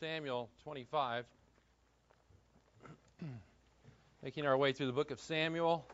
[0.00, 1.26] Samuel 25.
[4.22, 5.84] Making our way through the book of Samuel,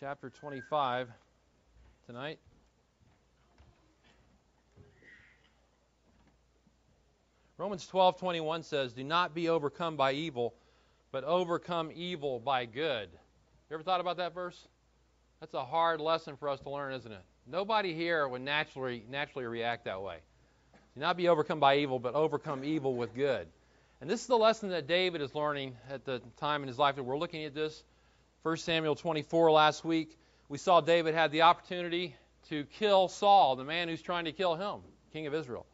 [0.00, 1.08] chapter 25
[2.04, 2.40] tonight.
[7.58, 10.52] Romans 12:21 says, "Do not be overcome by evil,
[11.12, 13.08] but overcome evil by good."
[13.70, 14.66] You ever thought about that verse?
[15.38, 17.22] That's a hard lesson for us to learn, isn't it?
[17.46, 20.22] Nobody here would naturally naturally react that way.
[20.94, 23.46] Do not be overcome by evil, but overcome evil with good.
[24.00, 26.96] And this is the lesson that David is learning at the time in his life
[26.96, 27.82] that we're looking at this.
[28.42, 32.14] 1 Samuel 24 last week, we saw David had the opportunity
[32.48, 34.80] to kill Saul, the man who's trying to kill him,
[35.12, 35.64] king of Israel.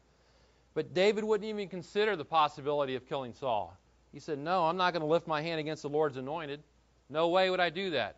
[0.73, 3.75] But David wouldn't even consider the possibility of killing Saul.
[4.13, 6.61] He said, No, I'm not going to lift my hand against the Lord's anointed.
[7.09, 8.15] No way would I do that.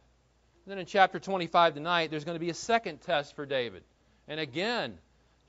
[0.66, 3.84] And then in chapter 25 tonight, there's going to be a second test for David.
[4.28, 4.98] And again,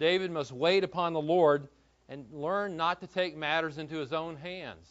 [0.03, 1.69] David must wait upon the Lord
[2.09, 4.85] and learn not to take matters into his own hands.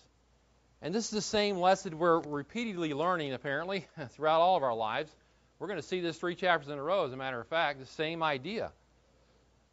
[0.81, 5.13] And this is the same lesson we're repeatedly learning, apparently, throughout all of our lives.
[5.59, 7.81] We're going to see this three chapters in a row, as a matter of fact,
[7.81, 8.71] the same idea.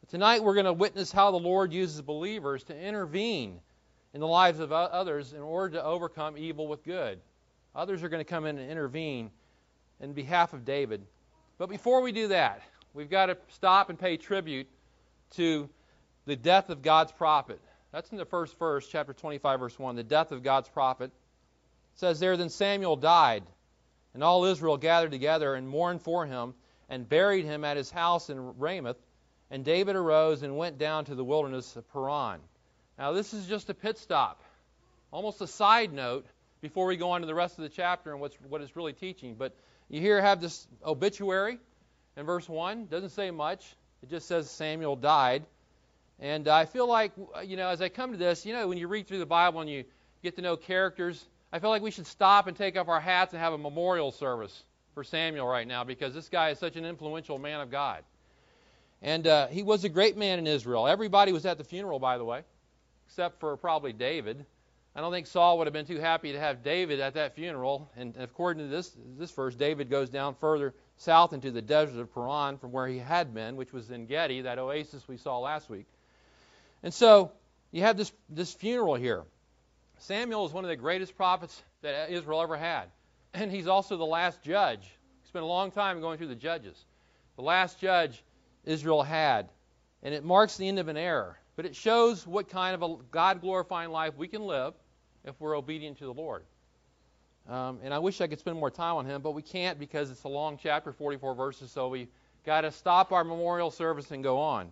[0.00, 3.60] But tonight, we're going to witness how the Lord uses believers to intervene
[4.14, 7.20] in the lives of others in order to overcome evil with good.
[7.76, 9.30] Others are going to come in and intervene
[10.00, 11.06] in behalf of David.
[11.58, 12.60] But before we do that,
[12.92, 14.66] we've got to stop and pay tribute
[15.32, 15.68] to
[16.26, 17.60] the death of God's prophet.
[17.92, 19.96] That's in the first verse, chapter 25, verse 1.
[19.96, 21.06] The death of God's prophet.
[21.06, 23.44] It says there, Then Samuel died,
[24.14, 26.54] and all Israel gathered together and mourned for him,
[26.88, 28.98] and buried him at his house in Ramoth.
[29.50, 32.40] And David arose and went down to the wilderness of Paran.
[32.98, 34.42] Now, this is just a pit stop,
[35.10, 36.26] almost a side note
[36.60, 38.92] before we go on to the rest of the chapter and what's, what it's really
[38.92, 39.34] teaching.
[39.34, 39.54] But
[39.88, 41.58] you here have this obituary
[42.16, 42.86] in verse 1.
[42.86, 43.64] Doesn't say much.
[44.02, 45.44] It just says Samuel died.
[46.20, 47.12] And I feel like,
[47.44, 49.60] you know, as I come to this, you know, when you read through the Bible
[49.60, 49.84] and you
[50.22, 53.32] get to know characters, I feel like we should stop and take off our hats
[53.32, 56.84] and have a memorial service for Samuel right now because this guy is such an
[56.84, 58.02] influential man of God.
[59.00, 60.88] And uh, he was a great man in Israel.
[60.88, 62.42] Everybody was at the funeral, by the way,
[63.06, 64.44] except for probably David.
[64.96, 67.88] I don't think Saul would have been too happy to have David at that funeral.
[67.96, 72.12] And according to this this verse, David goes down further south into the desert of
[72.12, 75.86] Paran from where he had been, which was Engedi, that oasis we saw last week.
[76.82, 77.32] And so
[77.70, 79.22] you have this, this funeral here.
[79.98, 82.86] Samuel is one of the greatest prophets that Israel ever had.
[83.34, 84.82] And he's also the last judge.
[85.22, 86.84] He spent a long time going through the judges.
[87.36, 88.22] The last judge
[88.64, 89.48] Israel had.
[90.02, 91.36] And it marks the end of an era.
[91.56, 94.74] But it shows what kind of a God glorifying life we can live
[95.24, 96.44] if we're obedient to the Lord.
[97.48, 100.10] Um, and I wish I could spend more time on him, but we can't because
[100.10, 102.08] it's a long chapter, 44 verses, so we
[102.44, 104.70] got to stop our memorial service and go on.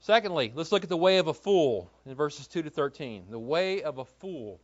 [0.00, 3.26] Secondly, let's look at the way of a fool in verses 2 to 13.
[3.30, 4.60] The way of a fool.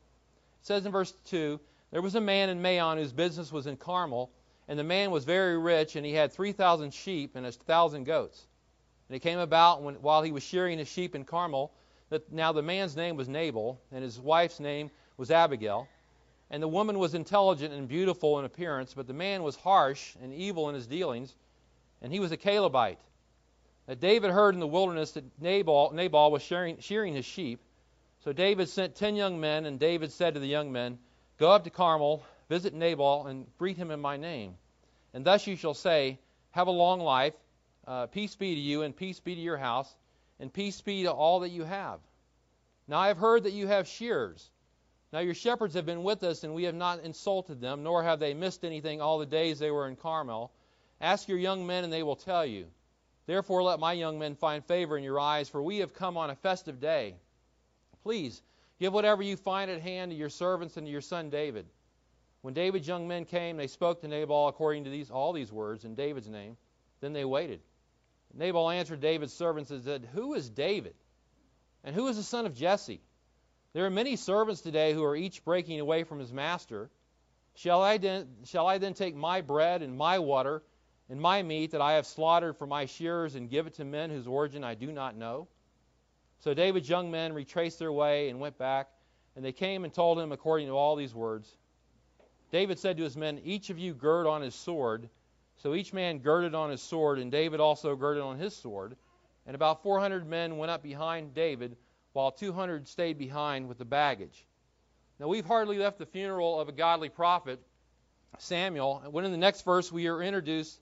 [0.61, 1.61] It says in verse 2
[1.93, 4.31] There was a man in Maon whose business was in Carmel,
[4.67, 8.47] and the man was very rich, and he had 3,000 sheep and a 1,000 goats.
[9.09, 11.73] And it came about when, while he was shearing his sheep in Carmel
[12.11, 15.89] that now the man's name was Nabal, and his wife's name was Abigail.
[16.53, 20.35] And the woman was intelligent and beautiful in appearance, but the man was harsh and
[20.35, 21.35] evil in his dealings,
[22.03, 22.99] and he was a Calebite.
[23.87, 27.61] That David heard in the wilderness that Nabal, Nabal was shearing, shearing his sheep.
[28.23, 30.99] So David sent ten young men, and David said to the young men,
[31.39, 34.55] Go up to Carmel, visit Nabal, and greet him in my name.
[35.15, 36.19] And thus you shall say,
[36.51, 37.35] Have a long life,
[37.87, 39.93] uh, peace be to you, and peace be to your house,
[40.39, 41.99] and peace be to all that you have.
[42.87, 44.51] Now I have heard that you have shears
[45.13, 48.19] now your shepherds have been with us, and we have not insulted them, nor have
[48.19, 50.51] they missed anything all the days they were in Carmel.
[51.01, 52.67] Ask your young men, and they will tell you.
[53.27, 56.31] Therefore, let my young men find favor in your eyes, for we have come on
[56.31, 57.15] a festive day.
[58.03, 58.41] Please,
[58.81, 61.67] give whatever you find at hand to your servants and to your son David.
[62.41, 65.85] When David's young men came, they spoke to Nabal according to these, all these words
[65.85, 66.57] in David's name.
[67.01, 67.61] Then they waited.
[68.35, 70.95] Nabal answered David's servants and said, Who is David?
[71.85, 73.01] And who is the son of Jesse?
[73.75, 76.91] There are many servants today who are each breaking away from his master.
[77.55, 80.63] Shall I, then, shall I then take my bread and my water
[81.09, 84.11] and my meat that I have slaughtered for my shearers and give it to men
[84.11, 85.49] whose origin I do not know?
[86.41, 88.89] So David's young men retraced their way and went back,
[89.37, 91.57] and they came and told him according to all these words.
[92.51, 95.09] David said to his men, Each of you gird on his sword.
[95.63, 98.97] So each man girded on his sword, and David also girded on his sword.
[99.47, 101.77] And about 400 men went up behind David
[102.13, 104.47] while 200 stayed behind with the baggage.
[105.19, 107.61] Now, we've hardly left the funeral of a godly prophet,
[108.39, 110.81] Samuel, when in the next verse we are introduced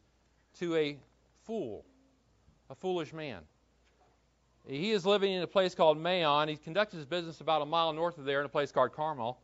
[0.58, 0.98] to a
[1.44, 1.84] fool,
[2.70, 3.40] a foolish man.
[4.66, 6.48] He is living in a place called Maon.
[6.48, 9.40] He conducts his business about a mile north of there in a place called Carmel.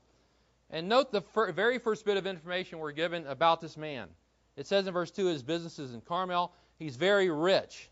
[0.71, 4.09] And note the fir- very first bit of information we're given about this man.
[4.57, 6.53] It says in verse 2 his business is in Carmel.
[6.79, 7.91] He's very rich.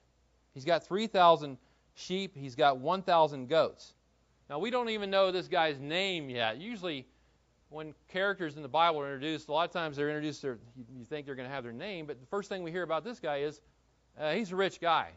[0.52, 1.58] He's got 3,000
[1.94, 3.92] sheep, he's got 1,000 goats.
[4.50, 6.58] Now, we don't even know this guy's name yet.
[6.58, 7.06] Usually,
[7.70, 10.58] when characters in the Bible are introduced, a lot of times they're introduced, they're,
[10.96, 13.04] you think they're going to have their name, but the first thing we hear about
[13.04, 13.60] this guy is
[14.18, 15.10] uh, he's a rich guy.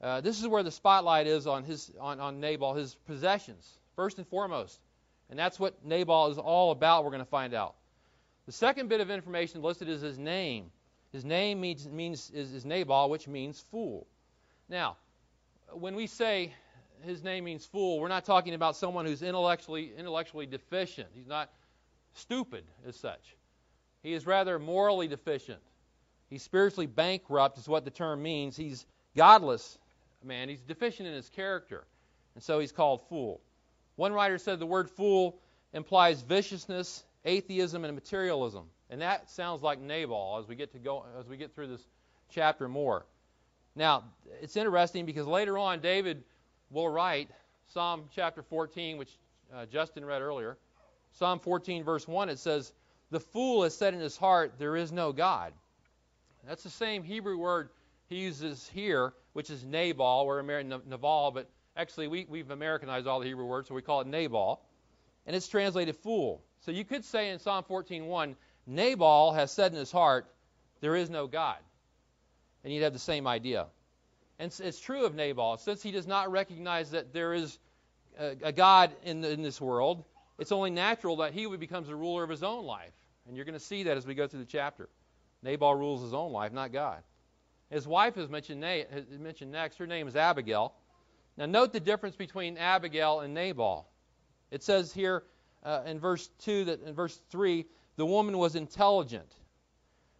[0.00, 4.18] Uh, this is where the spotlight is on his on, on Nabal, his possessions, first
[4.18, 4.78] and foremost.
[5.30, 7.74] And that's what Nabal is all about, we're going to find out.
[8.46, 10.70] The second bit of information listed is his name.
[11.12, 14.06] His name means, means is, is Nabal, which means fool.
[14.68, 14.96] Now,
[15.72, 16.52] when we say
[17.02, 21.08] his name means fool, we're not talking about someone who's intellectually intellectually deficient.
[21.14, 21.50] He's not
[22.14, 23.36] stupid as such.
[24.02, 25.60] He is rather morally deficient.
[26.30, 28.56] He's spiritually bankrupt, is what the term means.
[28.56, 28.86] He's
[29.16, 29.78] godless,
[30.24, 30.48] man.
[30.48, 31.84] He's deficient in his character,
[32.34, 33.40] and so he's called fool.
[33.96, 35.38] One writer said the word fool
[35.72, 41.04] implies viciousness, atheism, and materialism, and that sounds like Nabal as we get to go
[41.18, 41.86] as we get through this
[42.30, 43.06] chapter more.
[43.78, 44.04] Now,
[44.42, 46.24] it's interesting because later on David
[46.70, 47.30] will write
[47.68, 49.10] Psalm chapter 14, which
[49.54, 50.58] uh, Justin read earlier.
[51.12, 52.72] Psalm 14, verse 1, it says,
[53.10, 55.52] The fool has said in his heart, There is no God.
[56.46, 57.70] That's the same Hebrew word
[58.08, 61.48] he uses here, which is Nabal, or Nabal, but
[61.78, 64.60] Actually, we, we've Americanized all the Hebrew words, so we call it Nabal.
[65.26, 66.42] And it's translated fool.
[66.58, 68.34] So you could say in Psalm 14:1,
[68.66, 70.26] Nabal has said in his heart,
[70.80, 71.58] there is no God.
[72.64, 73.66] And you'd have the same idea.
[74.38, 75.56] And it's true of Nabal.
[75.56, 77.58] Since he does not recognize that there is
[78.18, 80.04] a, God in, in this world,
[80.38, 82.92] it's only natural that he becomes the ruler of his own life.
[83.26, 84.88] And you're going to see that as we go through the chapter.
[85.42, 87.02] Nabal rules his own life, not God.
[87.70, 89.76] His wife is mentioned, mentioned next.
[89.76, 90.74] Her name is Abigail.
[91.36, 93.88] Now, note the difference between Abigail and Nabal.
[94.50, 95.24] It says here
[95.62, 97.66] uh, in verse 2 that in verse 3,
[97.96, 99.32] the woman was intelligent.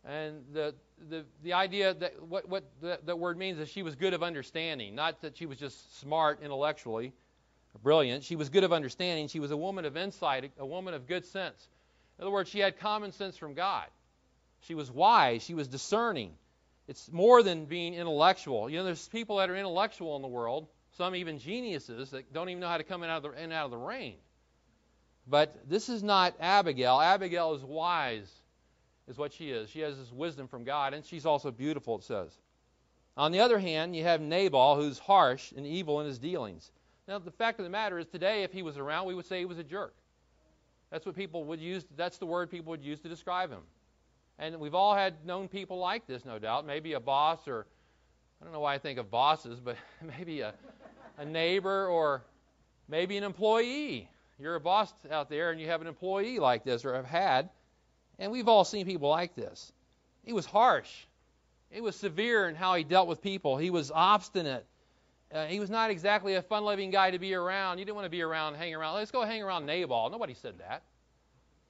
[0.05, 0.75] And the,
[1.09, 4.23] the, the idea that what, what that, that word means is she was good of
[4.23, 7.13] understanding, not that she was just smart intellectually,
[7.83, 8.25] brilliant.
[8.25, 9.29] She was good of understanding.
[9.29, 11.69] She was a woman of insight, a woman of good sense.
[12.19, 13.87] In other words, she had common sense from God.
[14.63, 15.45] She was wise.
[15.45, 16.33] She was discerning.
[16.89, 18.69] It's more than being intellectual.
[18.69, 20.67] You know, there's people that are intellectual in the world,
[20.97, 23.53] some even geniuses that don't even know how to come in out of the, in
[23.53, 24.17] out of the rain.
[25.27, 26.99] But this is not Abigail.
[26.99, 28.33] Abigail is wise,
[29.09, 29.71] is what she is.
[29.71, 32.39] She has this wisdom from God, and she's also beautiful, it says.
[33.17, 36.71] On the other hand, you have Nabal, who's harsh and evil in his dealings.
[37.09, 39.39] Now, the fact of the matter is, today, if he was around, we would say
[39.39, 39.95] he was a jerk.
[40.91, 41.85] That's what people would use.
[41.97, 43.63] That's the word people would use to describe him.
[44.39, 46.67] And we've all had known people like this, no doubt.
[46.67, 47.67] Maybe a boss, or
[48.41, 49.77] I don't know why I think of bosses, but
[50.19, 50.55] maybe a
[51.19, 52.23] a neighbor, or
[52.89, 54.09] maybe an employee.
[54.39, 57.51] You're a boss out there and you have an employee like this, or have had.
[58.19, 59.73] And we've all seen people like this.
[60.25, 60.91] He was harsh.
[61.71, 63.57] He was severe in how he dealt with people.
[63.57, 64.67] He was obstinate.
[65.33, 67.79] Uh, he was not exactly a fun-loving guy to be around.
[67.79, 68.95] You didn't want to be around, hang around.
[68.95, 70.09] Let's go hang around Nabal.
[70.11, 70.83] Nobody said that.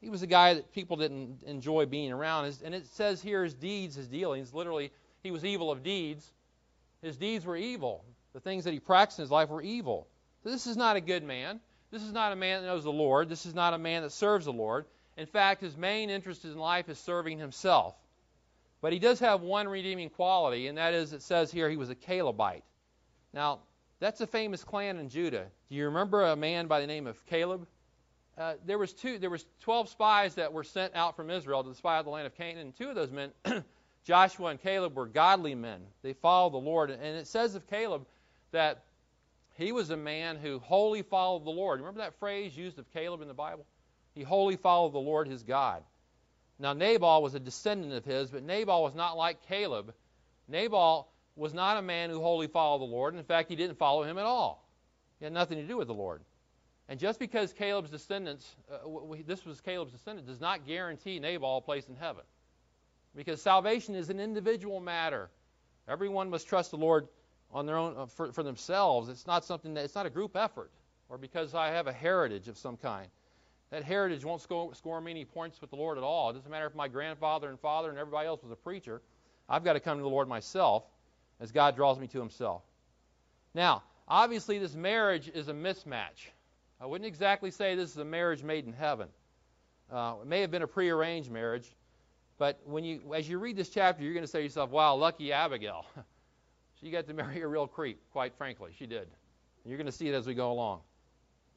[0.00, 2.56] He was a guy that people didn't enjoy being around.
[2.64, 4.54] And it says here his deeds, his dealings.
[4.54, 4.92] Literally,
[5.24, 6.30] he was evil of deeds.
[7.02, 8.04] His deeds were evil.
[8.32, 10.06] The things that he practiced in his life were evil.
[10.44, 11.58] So this is not a good man.
[11.90, 13.28] This is not a man that knows the Lord.
[13.28, 14.84] This is not a man that serves the Lord.
[15.18, 17.96] In fact, his main interest in life is serving himself.
[18.80, 21.90] But he does have one redeeming quality, and that is it says here he was
[21.90, 22.62] a Calebite.
[23.34, 23.58] Now,
[23.98, 25.46] that's a famous clan in Judah.
[25.68, 27.66] Do you remember a man by the name of Caleb?
[28.38, 29.18] Uh, there was two.
[29.18, 32.28] There was 12 spies that were sent out from Israel to spy out the land
[32.28, 32.66] of Canaan.
[32.66, 33.32] And two of those men,
[34.04, 35.80] Joshua and Caleb, were godly men.
[36.02, 36.90] They followed the Lord.
[36.90, 38.06] And it says of Caleb
[38.52, 38.84] that
[39.54, 41.80] he was a man who wholly followed the Lord.
[41.80, 43.66] Remember that phrase used of Caleb in the Bible?
[44.18, 45.84] He wholly followed the Lord his God.
[46.58, 49.94] Now, Nabal was a descendant of his, but Nabal was not like Caleb.
[50.48, 53.14] Nabal was not a man who wholly followed the Lord.
[53.14, 54.68] In fact, he didn't follow him at all.
[55.20, 56.22] He had nothing to do with the Lord.
[56.88, 58.78] And just because Caleb's descendants, uh,
[59.24, 62.24] this was Caleb's descendant, does not guarantee Nabal a place in heaven.
[63.14, 65.30] Because salvation is an individual matter.
[65.86, 67.06] Everyone must trust the Lord
[67.52, 69.08] on their own uh, for, for themselves.
[69.10, 70.72] It's not something that it's not a group effort
[71.08, 73.08] or because I have a heritage of some kind.
[73.70, 76.30] That heritage won't score, me any points with the Lord at all.
[76.30, 79.02] It doesn't matter if my grandfather and father and everybody else was a preacher.
[79.48, 80.84] I've got to come to the Lord myself
[81.40, 82.62] as God draws me to Himself.
[83.54, 86.30] Now, obviously, this marriage is a mismatch.
[86.80, 89.08] I wouldn't exactly say this is a marriage made in heaven.
[89.92, 91.74] Uh, it may have been a prearranged marriage,
[92.38, 94.94] but when you, as you read this chapter, you're going to say to yourself, "Wow,
[94.96, 95.86] lucky Abigail."
[96.80, 98.70] She got to marry a real creep, quite frankly.
[98.78, 99.02] She did.
[99.02, 99.10] And
[99.66, 100.80] You're going to see it as we go along.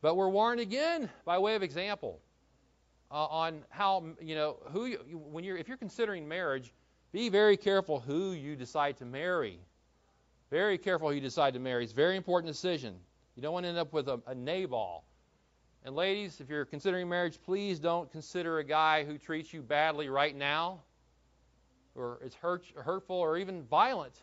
[0.02, 2.20] But we're warned again by way of example
[3.12, 4.98] uh, on how you know who you,
[5.32, 6.74] when you're if you're considering marriage,
[7.12, 9.60] be very careful who you decide to marry.
[10.50, 11.84] Very careful who you decide to marry.
[11.84, 12.96] It's a very important decision.
[13.36, 15.04] You don't want to end up with a, a Nabal.
[15.84, 20.10] And ladies, if you're considering marriage, please don't consider a guy who treats you badly
[20.10, 20.82] right now,
[21.96, 24.14] or is hurt, hurtful, or even violent.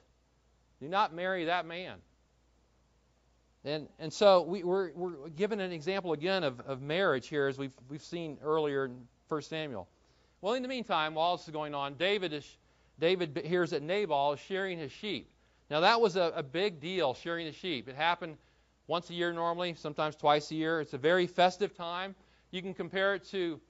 [0.80, 1.98] Do not marry that man.
[3.64, 7.58] And, and so we, we're, we're given an example again of, of marriage here, as
[7.58, 9.88] we've, we've seen earlier in 1 Samuel.
[10.40, 12.56] Well, in the meantime, while this is going on, David, is,
[13.00, 15.28] David hears that Nabal is shearing his sheep.
[15.70, 17.88] Now, that was a, a big deal, shearing the sheep.
[17.88, 18.36] It happened
[18.86, 20.80] once a year normally, sometimes twice a year.
[20.80, 22.14] It's a very festive time.
[22.52, 23.60] You can compare it to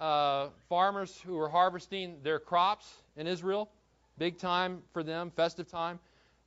[0.00, 3.70] uh, farmers who were harvesting their crops in Israel.
[4.18, 6.00] Big time for them, festive time.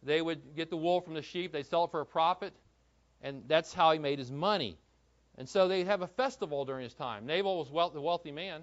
[0.04, 2.54] They would get the wool from the sheep, they'd sell it for a profit
[3.22, 4.78] and that's how he made his money.
[5.38, 7.26] And so they have a festival during his time.
[7.26, 8.62] Nabal was wealth, a wealthy man.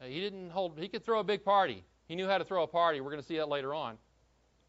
[0.00, 0.78] Uh, he didn't hold.
[0.78, 1.84] He could throw a big party.
[2.08, 3.00] He knew how to throw a party.
[3.00, 3.98] We're going to see that later on.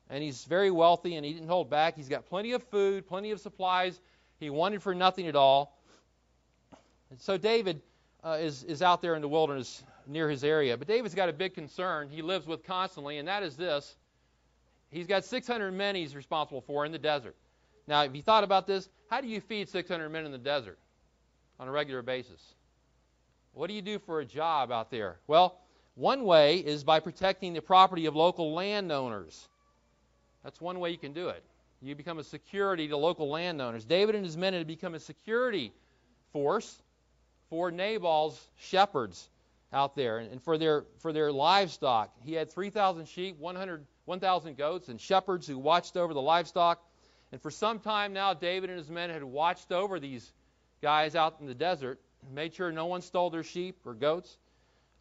[0.10, 1.96] And he's very wealthy, and he didn't hold back.
[1.96, 4.00] He's got plenty of food, plenty of supplies.
[4.40, 5.78] He wanted for nothing at all.
[7.10, 7.82] And so David
[8.24, 10.78] uh, is is out there in the wilderness near his area.
[10.78, 12.10] But David's got a big concern.
[12.10, 13.96] He lives with constantly, and that is this:
[14.90, 17.36] he's got 600 men he's responsible for in the desert.
[17.88, 20.78] Now, if you thought about this, how do you feed 600 men in the desert
[21.60, 22.56] on a regular basis?
[23.54, 25.18] What do you do for a job out there?
[25.28, 25.58] Well,
[25.96, 29.48] one way is by protecting the property of local landowners.
[30.44, 31.44] That's one way you can do it.
[31.82, 33.86] You become a security to local landowners.
[33.86, 35.72] David and his men had become a security
[36.34, 36.82] force
[37.50, 39.30] for Nabal's shepherds
[39.74, 42.12] out there and for their for their livestock.
[42.24, 46.82] He had 3,000 sheep, 100 1,000 goats and shepherds who watched over the livestock.
[47.32, 50.32] And for some time now, David and his men had watched over these
[50.82, 52.00] guys out in the desert,
[52.34, 54.38] made sure no one stole their sheep or goats.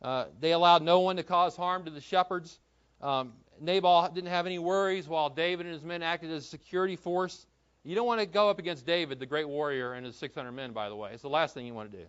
[0.02, 2.58] Uh, they allowed no one to cause harm to the shepherds.
[3.00, 6.96] Um, Nabal didn't have any worries while David and his men acted as a security
[6.96, 7.46] force.
[7.84, 10.72] You don't want to go up against David, the great warrior, and his 600 men,
[10.72, 11.10] by the way.
[11.12, 12.04] It's the last thing you want to do.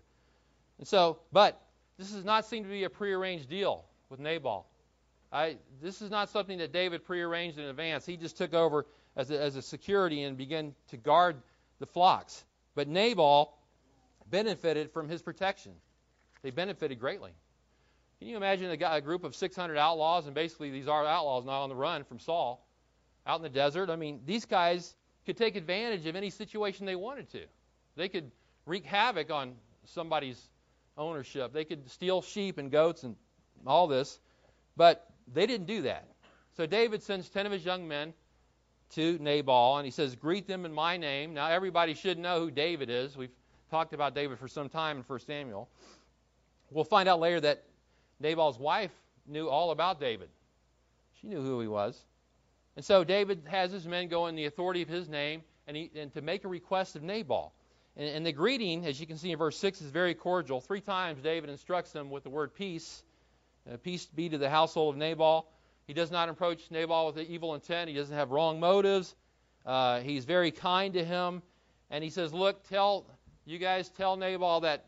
[0.79, 1.61] And so, but
[1.97, 4.65] this does not seem to be a prearranged deal with Nabal.
[5.31, 8.05] I, this is not something that David prearranged in advance.
[8.05, 8.85] He just took over
[9.17, 11.41] as a, as a security and began to guard
[11.79, 12.45] the flocks.
[12.75, 13.53] But Nabal
[14.29, 15.73] benefited from his protection.
[16.43, 17.31] They benefited greatly.
[18.19, 21.45] Can you imagine a, guy, a group of 600 outlaws, and basically these are outlaws
[21.45, 22.65] now on the run from Saul,
[23.25, 23.89] out in the desert?
[23.89, 24.95] I mean, these guys
[25.25, 27.41] could take advantage of any situation they wanted to.
[27.95, 28.31] They could
[28.65, 29.55] wreak havoc on
[29.85, 30.41] somebody's
[30.97, 31.53] ownership.
[31.53, 33.15] They could steal sheep and goats and
[33.65, 34.19] all this,
[34.75, 36.07] but they didn't do that.
[36.55, 38.13] So David sends 10 of his young men
[38.95, 41.33] to Nabal, and he says, Greet them in my name.
[41.33, 43.17] Now, everybody should know who David is.
[43.17, 43.31] We've
[43.69, 45.69] talked about David for some time in 1 Samuel.
[46.71, 47.63] We'll find out later that
[48.19, 48.91] Nabal's wife
[49.27, 50.29] knew all about David.
[51.21, 51.99] She knew who he was.
[52.75, 55.91] And so David has his men go in the authority of his name and, he,
[55.95, 57.53] and to make a request of Nabal.
[57.95, 60.61] And, and the greeting, as you can see in verse 6, is very cordial.
[60.61, 63.03] Three times David instructs them with the word peace.
[63.71, 65.47] Uh, peace be to the household of Nabal.
[65.87, 67.89] He does not approach Nabal with evil intent.
[67.89, 69.15] He doesn't have wrong motives.
[69.65, 71.41] Uh, he's very kind to him.
[71.89, 73.05] And he says, Look, tell
[73.45, 74.83] you guys tell Nabal that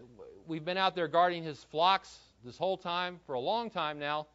[0.45, 4.27] we've been out there guarding his flocks this whole time, for a long time now.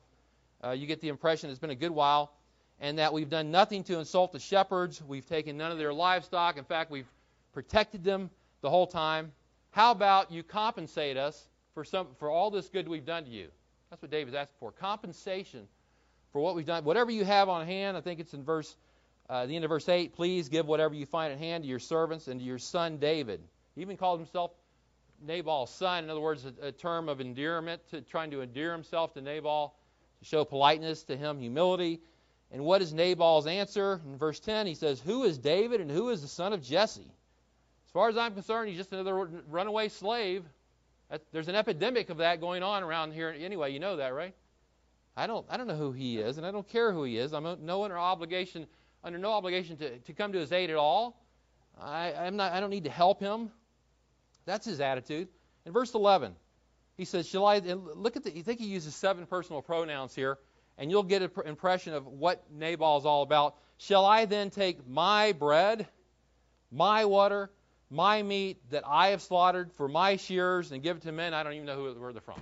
[0.62, 2.33] Uh, you get the impression it's been a good while.
[2.80, 5.02] And that we've done nothing to insult the shepherds.
[5.06, 6.56] We've taken none of their livestock.
[6.56, 7.09] In fact, we've
[7.52, 8.30] protected them
[8.62, 9.33] the whole time.
[9.71, 13.49] How about you compensate us for some for all this good we've done to you?
[13.90, 14.73] That's what David's asking for.
[14.73, 15.68] Compensation
[16.35, 16.85] for what we've done.
[16.85, 18.76] Whatever you have on hand, I think it's in verse,
[19.31, 21.79] uh, the end of verse 8, please give whatever you find at hand to your
[21.79, 23.41] servants and to your son David.
[23.76, 24.50] He even called himself
[25.25, 26.03] Nabal's son.
[26.03, 29.76] In other words, a, a term of endearment, to trying to endear himself to Nabal,
[30.19, 32.00] to show politeness to him, humility.
[32.50, 34.00] And what is Nabal's answer?
[34.05, 37.12] In verse 10, he says, Who is David and who is the son of Jesse?
[37.87, 39.14] As far as I'm concerned, he's just another
[39.49, 40.45] runaway slave.
[41.31, 43.73] There's an epidemic of that going on around here anyway.
[43.73, 44.35] You know that, right?
[45.16, 47.33] I don't, I don't know who he is, and I don't care who he is.
[47.33, 48.66] I'm no under obligation,
[49.02, 51.21] under no obligation to, to come to his aid at all.
[51.80, 53.50] I, I'm not, I don't need to help him.
[54.44, 55.28] That's his attitude.
[55.64, 56.35] In verse 11,
[56.97, 58.35] he says, "Shall I?" look at the.
[58.35, 60.38] You think he uses seven personal pronouns here,
[60.78, 63.56] and you'll get an impression of what Nabal is all about.
[63.78, 65.88] Shall I then take my bread,
[66.71, 67.50] my water,
[67.90, 71.35] my meat that I have slaughtered for my shears and give it to men?
[71.35, 72.40] I don't even know who, where they're from.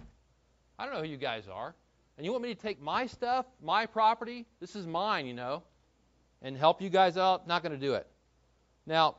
[0.78, 1.74] I don't know who you guys are.
[2.16, 4.46] And you want me to take my stuff, my property?
[4.60, 5.62] This is mine, you know,
[6.42, 7.46] and help you guys out?
[7.46, 8.06] Not going to do it.
[8.86, 9.16] Now,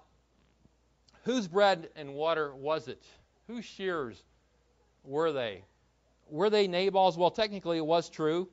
[1.23, 3.03] whose bread and water was it?
[3.47, 4.21] Whose shears
[5.03, 5.63] were they?
[6.29, 7.17] Were they Nabal's?
[7.17, 8.49] Well, technically it was true,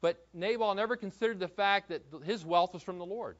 [0.00, 3.36] but Nabal never considered the fact that his wealth was from the Lord.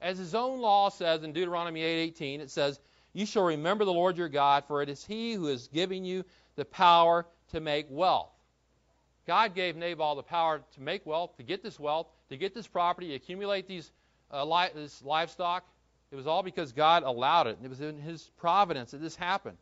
[0.00, 2.80] As his own law says in Deuteronomy 8:18, it says,
[3.12, 6.24] "You shall remember the Lord your God, for it is he who is giving you
[6.56, 8.32] the power to make wealth."
[9.26, 12.66] God gave Nabal the power to make wealth, to get this wealth, to get this
[12.66, 13.90] property, accumulate these
[14.32, 15.64] uh, li- this livestock.
[16.10, 17.56] It was all because God allowed it.
[17.56, 19.56] And It was in His providence that this happened.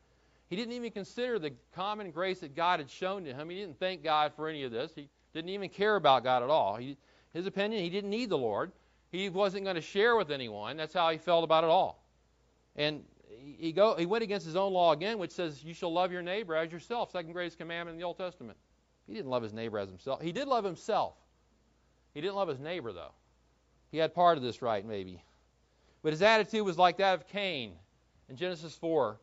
[0.49, 3.51] He didn't even consider the common grace that God had shown to him.
[3.51, 4.93] He didn't thank God for any of this.
[4.95, 6.77] He didn't even care about God at all.
[6.77, 6.97] He,
[7.35, 8.73] his opinion, he didn't need the Lord.
[9.13, 10.79] He wasn't going to share with anyone.
[10.79, 12.03] That's how he felt about it all.
[12.77, 13.03] And
[13.59, 16.23] he, go, he went against his own law again, which says, You shall love your
[16.23, 18.57] neighbor as yourself, second greatest commandment in the Old Testament.
[19.09, 20.21] He didn't love his neighbor as himself.
[20.21, 21.15] He did love himself.
[22.13, 23.13] He didn't love his neighbor, though.
[23.91, 25.25] He had part of this right, maybe.
[26.03, 27.73] But his attitude was like that of Cain
[28.29, 29.19] in Genesis 4.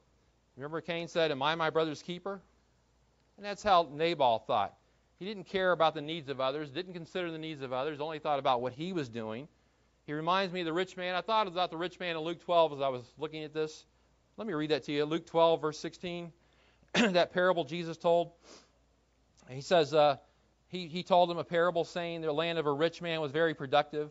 [0.58, 2.42] Remember, Cain said, Am I my brother's keeper?
[3.38, 4.76] And that's how Nabal thought.
[5.20, 8.20] He didn't care about the needs of others, didn't consider the needs of others, only
[8.20, 9.48] thought about what he was doing.
[10.06, 11.16] He reminds me of the rich man.
[11.16, 13.86] I thought about the rich man in Luke 12 as I was looking at this.
[14.38, 15.06] Let me read that to you.
[15.06, 16.32] Luke 12, verse 16.
[16.94, 18.32] that parable Jesus told.
[19.50, 20.18] He says, uh,
[20.68, 23.54] he, he told them a parable saying the land of a rich man was very
[23.54, 24.10] productive.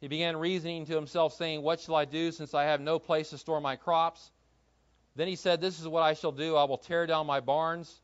[0.00, 3.30] He began reasoning to himself, saying, What shall I do since I have no place
[3.30, 4.30] to store my crops?
[5.14, 6.56] Then he said, This is what I shall do.
[6.56, 7.94] I will tear down my barns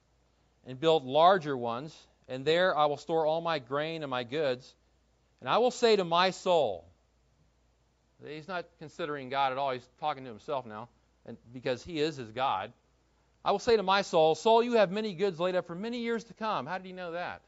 [0.67, 1.97] and build larger ones,
[2.29, 4.75] and there I will store all my grain and my goods.
[5.41, 6.85] And I will say to my soul,
[8.25, 9.73] He's not considering God at all.
[9.73, 10.89] He's talking to himself now,
[11.25, 12.73] and because he is his God.
[13.47, 16.01] I will say to my soul, Soul, you have many goods laid up for many
[16.01, 16.67] years to come.
[16.67, 17.43] How did he know that?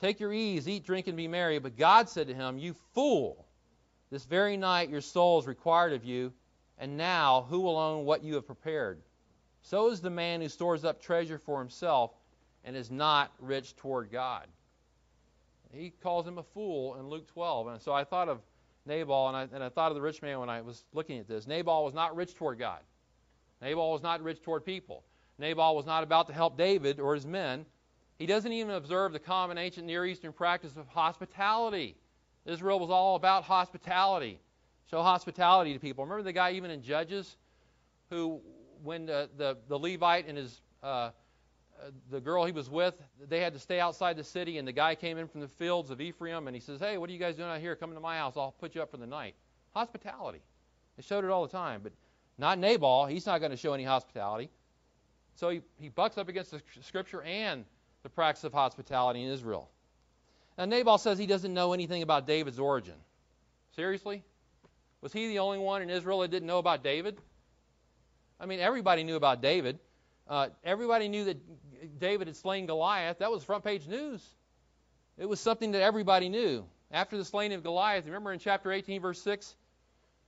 [0.00, 1.58] Take your ease, eat, drink, and be merry.
[1.58, 3.46] But God said to him, You fool,
[4.10, 6.30] this very night your soul is required of you,
[6.76, 9.00] and now who will own what you have prepared?
[9.62, 12.10] So is the man who stores up treasure for himself
[12.64, 14.46] and is not rich toward God.
[15.72, 17.68] He calls him a fool in Luke 12.
[17.68, 18.42] And so I thought of
[18.84, 21.26] Nabal, and I, and I thought of the rich man when I was looking at
[21.26, 21.46] this.
[21.46, 22.80] Nabal was not rich toward God.
[23.62, 25.04] Nabal was not rich toward people.
[25.38, 27.66] Nabal was not about to help David or his men.
[28.18, 31.96] He doesn't even observe the common ancient Near Eastern practice of hospitality.
[32.46, 34.38] Israel was all about hospitality.
[34.90, 36.04] Show hospitality to people.
[36.04, 37.36] Remember the guy even in Judges
[38.10, 38.40] who,
[38.82, 41.10] when the, the, the Levite and his uh,
[42.10, 42.94] the girl he was with,
[43.28, 45.90] they had to stay outside the city, and the guy came in from the fields
[45.90, 47.76] of Ephraim, and he says, Hey, what are you guys doing out here?
[47.76, 48.34] Come into my house.
[48.36, 49.34] I'll put you up for the night.
[49.74, 50.40] Hospitality.
[50.96, 51.92] They showed it all the time, but
[52.38, 53.06] not Nabal.
[53.06, 54.50] He's not going to show any hospitality.
[55.36, 57.64] So he, he bucks up against the scripture and
[58.02, 59.70] the practice of hospitality in Israel.
[60.56, 62.94] Now, Nabal says he doesn't know anything about David's origin.
[63.74, 64.22] Seriously?
[65.00, 67.18] Was he the only one in Israel that didn't know about David?
[68.38, 69.78] I mean, everybody knew about David.
[70.28, 73.18] Uh, everybody knew that David had slain Goliath.
[73.18, 74.24] That was front page news.
[75.18, 76.64] It was something that everybody knew.
[76.90, 79.56] After the slaying of Goliath, remember in chapter 18, verse 6?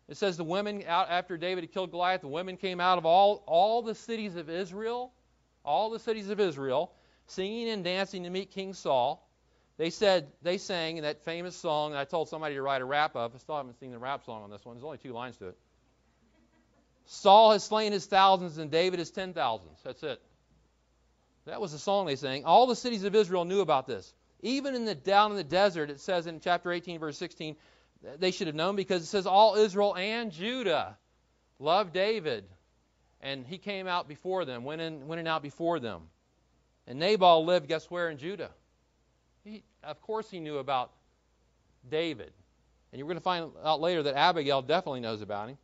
[0.08, 3.06] It says the women, out after David had killed Goliath, the women came out of
[3.06, 5.12] all, all the cities of Israel,
[5.64, 6.92] all the cities of Israel,
[7.26, 9.28] singing and dancing to meet King Saul.
[9.78, 12.84] They said they sang in that famous song that I told somebody to write a
[12.84, 13.34] rap of.
[13.34, 14.76] I still haven't seen the rap song on this one.
[14.76, 15.58] There's only two lines to it.
[17.06, 19.78] Saul has slain his thousands and David his ten thousands.
[19.84, 20.20] That's it.
[21.46, 22.44] That was the song they sang.
[22.44, 24.12] All the cities of Israel knew about this.
[24.40, 27.56] Even in the down in the desert, it says in chapter 18, verse 16,
[28.18, 30.96] they should have known because it says all Israel and Judah
[31.58, 32.44] loved David,
[33.20, 36.02] and he came out before them, went in, went in out before them.
[36.86, 38.50] And Nabal lived, guess where, in Judah?
[39.44, 40.92] He, of course, he knew about
[41.88, 42.32] David.
[42.92, 45.58] And you're going to find out later that Abigail definitely knows about him.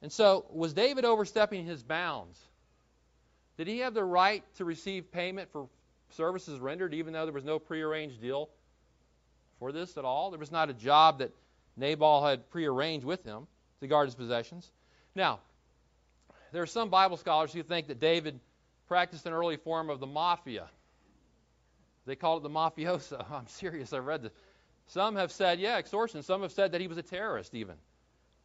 [0.00, 2.40] And so, was David overstepping his bounds?
[3.56, 5.68] Did he have the right to receive payment for
[6.10, 8.48] services rendered, even though there was no prearranged deal
[9.60, 10.30] for this at all?
[10.30, 11.32] There was not a job that
[11.76, 13.46] Nabal had prearranged with him
[13.80, 14.70] to guard his possessions.
[15.14, 15.40] Now,
[16.52, 18.38] there are some Bible scholars who think that David
[18.86, 20.68] practiced an early form of the mafia.
[22.06, 23.24] They called it the mafioso.
[23.30, 24.32] I'm serious, I've read this.
[24.88, 26.22] Some have said, yeah, extortion.
[26.22, 27.76] Some have said that he was a terrorist, even.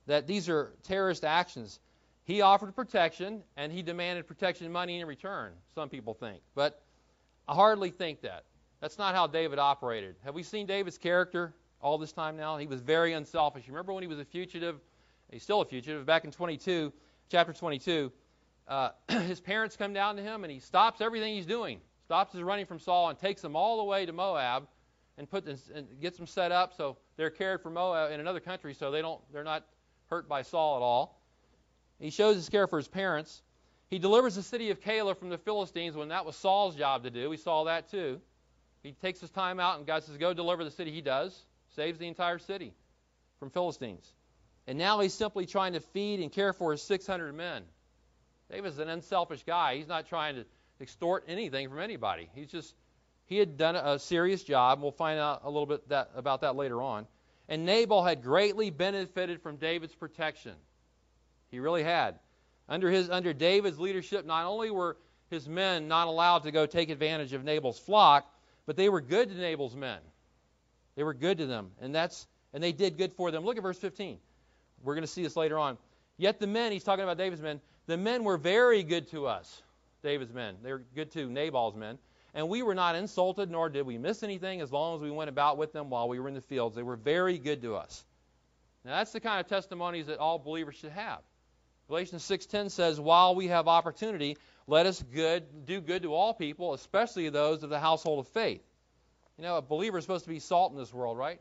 [0.06, 1.80] That these are terrorist actions.
[2.24, 6.42] He offered protection, and he demanded protection money in return, some people think.
[6.56, 6.82] But
[7.48, 8.44] I hardly think that.
[8.80, 10.16] That's not how David operated.
[10.24, 12.58] Have we seen David's character all this time now?
[12.58, 13.68] He was very unselfish.
[13.68, 14.80] You Remember when he was a fugitive?
[15.32, 16.06] He's still a fugitive.
[16.06, 16.92] Back in 22,
[17.30, 18.12] chapter 22,
[18.68, 22.42] uh, his parents come down to him and he stops everything he's doing, stops his
[22.42, 24.68] running from Saul and takes them all the way to Moab
[25.18, 28.74] and put and gets them set up so they're cared for Moab in another country
[28.74, 29.66] so they don't they're not
[30.10, 31.22] hurt by Saul at all.
[32.00, 33.42] He shows his care for his parents.
[33.90, 37.10] He delivers the city of Keilah from the Philistines when that was Saul's job to
[37.10, 37.30] do.
[37.30, 38.22] We saw that too.
[38.84, 40.92] He takes his time out and God says, Go deliver the city.
[40.92, 41.46] He does.
[41.78, 42.74] Saves the entire city
[43.40, 44.12] from Philistines.
[44.66, 47.64] And now he's simply trying to feed and care for his 600 men.
[48.52, 49.76] David's an unselfish guy.
[49.76, 50.46] He's not trying to
[50.82, 52.30] extort anything from anybody.
[52.34, 52.74] He's just
[53.28, 54.82] he had done a serious job.
[54.82, 57.06] We'll find out a little bit that, about that later on.
[57.48, 60.54] And Nabal had greatly benefited from David's protection.
[61.52, 62.16] He really had.
[62.68, 64.98] Under his under David's leadership, not only were
[65.30, 68.26] his men not allowed to go take advantage of Nabal's flock,
[68.66, 70.00] but they were good to Nabal's men.
[70.98, 73.46] They were good to them, and that's and they did good for them.
[73.46, 74.18] Look at verse 15.
[74.84, 75.78] We're going to see this later on.
[76.18, 79.62] Yet the men, he's talking about David's men, the men were very good to us,
[80.02, 80.56] David's men.
[80.64, 82.00] They were good to Nabal's men.
[82.34, 85.30] And we were not insulted, nor did we miss anything as long as we went
[85.30, 86.76] about with them while we were in the fields.
[86.76, 88.04] They were very good to us.
[88.84, 91.20] Now that's the kind of testimonies that all believers should have.
[91.88, 96.74] Galatians 6:10 says, "While we have opportunity, let us good do good to all people,
[96.74, 98.67] especially those of the household of faith."
[99.38, 101.40] You know, a believer is supposed to be salt in this world, right?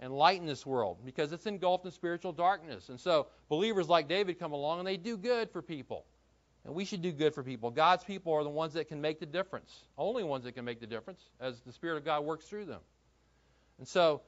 [0.00, 2.88] And light in this world because it's engulfed in spiritual darkness.
[2.88, 6.04] And so believers like David come along and they do good for people.
[6.64, 7.70] And we should do good for people.
[7.70, 10.80] God's people are the ones that can make the difference, only ones that can make
[10.80, 12.80] the difference as the Spirit of God works through them.
[13.78, 14.22] And so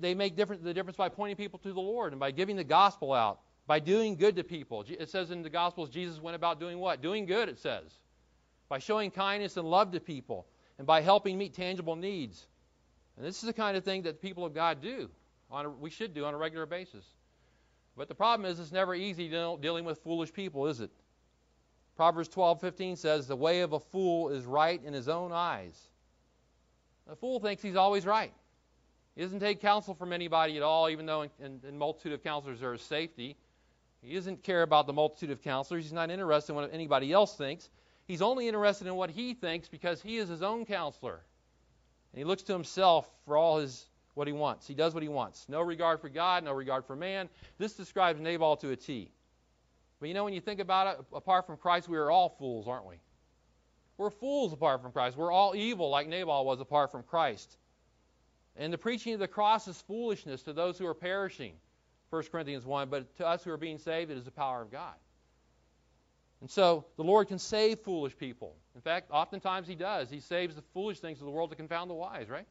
[0.00, 3.12] they make the difference by pointing people to the Lord and by giving the gospel
[3.12, 4.82] out by doing good to people.
[4.88, 7.02] It says in the Gospels, Jesus went about doing what?
[7.02, 7.84] Doing good, it says.
[8.70, 10.46] By showing kindness and love to people,
[10.78, 12.46] and by helping meet tangible needs.
[13.16, 15.10] And this is the kind of thing that the people of God do.
[15.50, 17.04] A, we should do on a regular basis.
[17.96, 20.90] But the problem is, it's never easy dealing with foolish people, is it?
[21.96, 25.90] Proverbs 12:15 says, "The way of a fool is right in his own eyes."
[27.08, 28.32] A fool thinks he's always right.
[29.16, 32.22] He doesn't take counsel from anybody at all, even though in, in, in multitude of
[32.22, 33.36] counselors there is safety.
[34.00, 35.82] He doesn't care about the multitude of counselors.
[35.82, 37.68] He's not interested in what anybody else thinks.
[38.08, 41.20] He's only interested in what he thinks because he is his own counselor.
[42.12, 44.66] And he looks to himself for all his what he wants.
[44.66, 45.46] He does what he wants.
[45.48, 47.28] No regard for God, no regard for man.
[47.58, 49.12] This describes Nabal to a T.
[50.00, 52.66] But you know, when you think about it, apart from Christ, we are all fools,
[52.66, 52.96] aren't we?
[53.98, 55.16] We're fools apart from Christ.
[55.16, 57.58] We're all evil like Nabal was apart from Christ.
[58.56, 61.52] And the preaching of the cross is foolishness to those who are perishing.
[62.10, 64.72] 1 Corinthians 1, but to us who are being saved, it is the power of
[64.72, 64.94] God.
[66.40, 68.54] And so the Lord can save foolish people.
[68.74, 70.10] In fact, oftentimes He does.
[70.10, 72.46] He saves the foolish things of the world to confound the wise, right?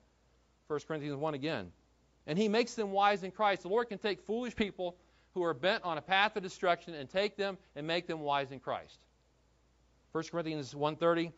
[0.67, 1.71] 1 Corinthians 1 again.
[2.26, 3.62] And He makes them wise in Christ.
[3.62, 4.97] The Lord can take foolish people
[5.34, 8.52] who are bent on a path of destruction and take them and make them wise
[8.52, 9.00] in Christ.
[10.12, 11.32] 1 Corinthians 1:30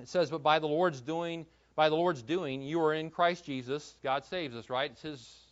[0.00, 3.46] it says, "But by the Lord's doing, by the Lord's doing, you are in Christ
[3.46, 3.96] Jesus.
[4.02, 4.90] God saves us, right?
[4.90, 5.42] It's His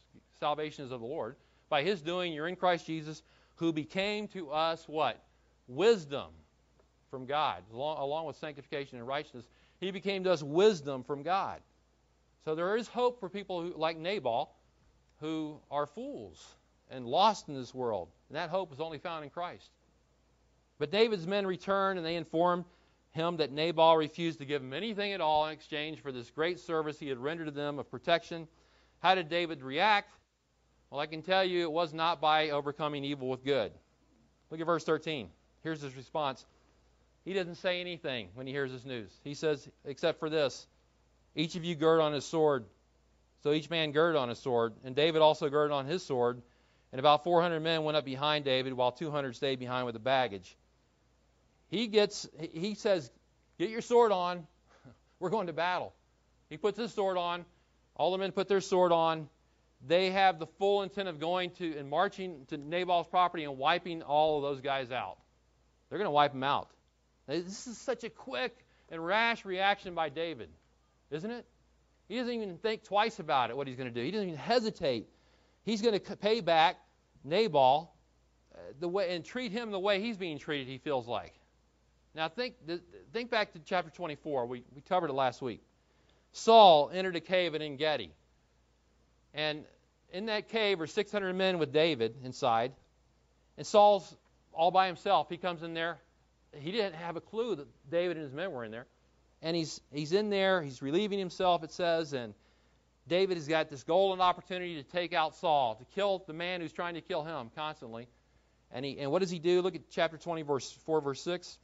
[0.41, 1.37] salvation is of the Lord.
[1.69, 3.23] By his doing, you're in Christ Jesus,
[3.57, 5.23] who became to us what?
[5.71, 6.31] Wisdom
[7.11, 9.47] from God, along, along with sanctification and righteousness.
[9.81, 11.61] He became to us wisdom from God.
[12.45, 14.55] So there is hope for people who, like Nabal
[15.21, 16.57] who are fools
[16.91, 18.09] and lost in this world.
[18.29, 19.71] And that hope is only found in Christ.
[20.79, 22.65] But David's men returned and they informed
[23.13, 26.59] him that Nabal refused to give him anything at all in exchange for this great
[26.59, 28.49] service he had rendered to them of protection.
[29.01, 30.13] How did David react?
[30.91, 33.73] Well, I can tell you it was not by overcoming evil with good.
[34.51, 35.29] Look at verse 13.
[35.63, 36.45] Here's his response.
[37.25, 39.11] He doesn't say anything when he hears this news.
[39.25, 40.67] He says, except for this
[41.37, 42.65] each of you gird on his sword.
[43.43, 46.43] So each man girded on his sword, and David also girded on his sword.
[46.93, 50.57] And about 400 men went up behind David, while 200 stayed behind with the baggage.
[51.69, 53.11] He gets, he says,
[53.59, 54.47] "Get your sword on.
[55.21, 55.95] We're going to battle."
[56.49, 57.45] He puts his sword on.
[57.95, 59.29] All the men put their sword on
[59.87, 64.03] they have the full intent of going to and marching to Nabal's property and wiping
[64.03, 65.19] all of those guys out.
[65.91, 66.71] They're going to wipe them out.
[67.27, 68.57] This is such a quick
[68.91, 70.49] and rash reaction by David,
[71.11, 71.45] isn't it?
[72.09, 74.05] He doesn't even think twice about it, what he's going to do.
[74.05, 75.09] He doesn't even hesitate.
[75.65, 76.77] He's going to pay back
[77.23, 77.93] Nabal
[78.53, 81.35] uh, the way and treat him the way he's being treated, he feels like.
[82.15, 82.55] Now think
[83.13, 84.47] think back to chapter 24.
[84.47, 85.63] We, we covered it last week.
[86.33, 88.13] Saul entered a cave at Engedi.
[89.33, 89.65] And
[90.13, 92.73] in that cave are 600 men with David inside.
[93.57, 94.17] And Saul's
[94.53, 95.29] all by himself.
[95.29, 95.99] He comes in there.
[96.53, 98.87] He didn't have a clue that David and his men were in there.
[99.43, 100.63] And he's he's in there.
[100.63, 102.13] He's relieving himself, it says.
[102.13, 102.35] And
[103.09, 106.73] David has got this golden opportunity to take out Saul, to kill the man who's
[106.73, 108.09] trying to kill him constantly.
[108.73, 109.63] And he and what does he do?
[109.63, 111.59] Look at chapter 20, verse 4, verse 6.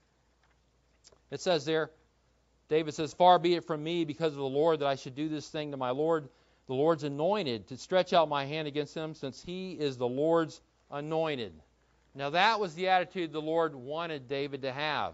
[1.31, 1.91] It says there,
[2.69, 5.29] David says, Far be it from me because of the Lord that I should do
[5.29, 6.29] this thing to my Lord
[6.67, 10.61] the Lord's anointed, to stretch out my hand against him, since he is the Lord's
[10.91, 11.53] anointed.
[12.17, 15.13] Now, that was the attitude the Lord wanted David to have.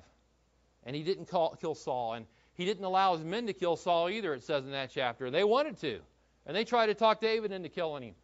[0.84, 2.14] And he didn't call, kill Saul.
[2.14, 5.28] And he didn't allow his men to kill Saul either, it says in that chapter.
[5.28, 5.98] They wanted to.
[6.46, 8.14] And they tried to talk David into killing him.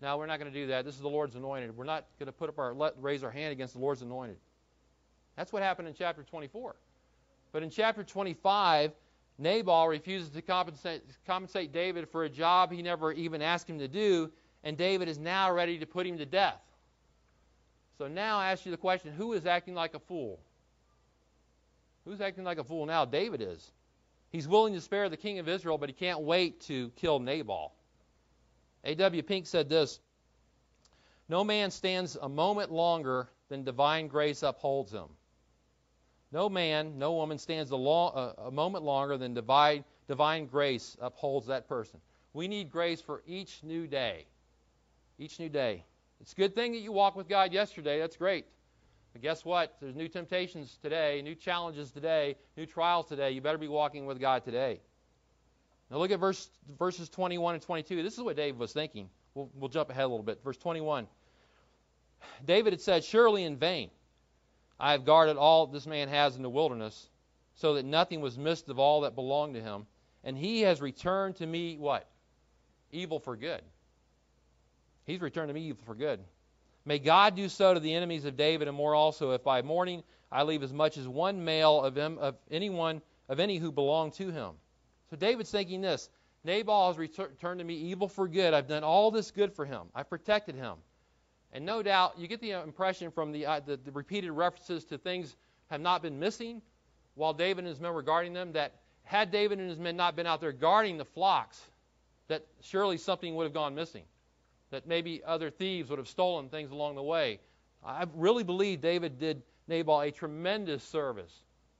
[0.00, 0.84] Now, we're not going to do that.
[0.84, 1.76] This is the Lord's anointed.
[1.76, 4.36] We're not going to put up our, let, raise our hand against the Lord's anointed.
[5.36, 6.74] That's what happened in chapter 24.
[7.52, 8.92] But in chapter 25,
[9.38, 13.88] Nabal refuses to compensate, compensate David for a job he never even asked him to
[13.88, 14.30] do,
[14.64, 16.60] and David is now ready to put him to death.
[17.98, 20.40] So now I ask you the question who is acting like a fool?
[22.04, 23.04] Who's acting like a fool now?
[23.04, 23.72] David is.
[24.30, 27.72] He's willing to spare the king of Israel, but he can't wait to kill Nabal.
[28.82, 29.22] A.W.
[29.22, 30.00] Pink said this
[31.28, 35.08] No man stands a moment longer than divine grace upholds him.
[36.32, 41.46] No man, no woman stands a, long, a, moment longer than divine, divine grace upholds
[41.46, 42.00] that person.
[42.32, 44.26] We need grace for each new day.
[45.16, 45.84] Each new day.
[46.20, 47.98] It's a good thing that you walked with God yesterday.
[47.98, 48.46] That's great.
[49.12, 49.76] But guess what?
[49.80, 53.30] There's new temptations today, new challenges today, new trials today.
[53.30, 54.80] You better be walking with God today.
[55.90, 56.48] Now look at verse,
[56.78, 58.02] verses 21 and 22.
[58.02, 59.08] This is what David was thinking.
[59.34, 60.42] We'll, we'll jump ahead a little bit.
[60.42, 61.06] Verse 21.
[62.44, 63.90] David had said, Surely in vain
[64.78, 67.08] I have guarded all this man has in the wilderness,
[67.54, 69.86] so that nothing was missed of all that belonged to him.
[70.24, 72.08] And he has returned to me what?
[72.90, 73.62] Evil for good.
[75.04, 76.20] He's returned to me evil for good.
[76.84, 80.02] May God do so to the enemies of David and more also, if by morning
[80.30, 84.10] I leave as much as one male of him of anyone of any who belong
[84.12, 84.52] to him.
[85.10, 86.10] So David's thinking this
[86.44, 88.52] Nabal has returned to me evil for good.
[88.52, 89.82] I've done all this good for him.
[89.94, 90.74] I've protected him.
[91.52, 94.98] And no doubt, you get the impression from the, uh, the, the repeated references to
[94.98, 95.36] things
[95.70, 96.60] have not been missing
[97.14, 98.72] while David and his men were guarding them, that
[99.04, 101.62] had David and his men not been out there guarding the flocks,
[102.26, 104.02] that surely something would have gone missing
[104.74, 107.38] that maybe other thieves would have stolen things along the way.
[107.84, 111.32] I really believe David did Nabal a tremendous service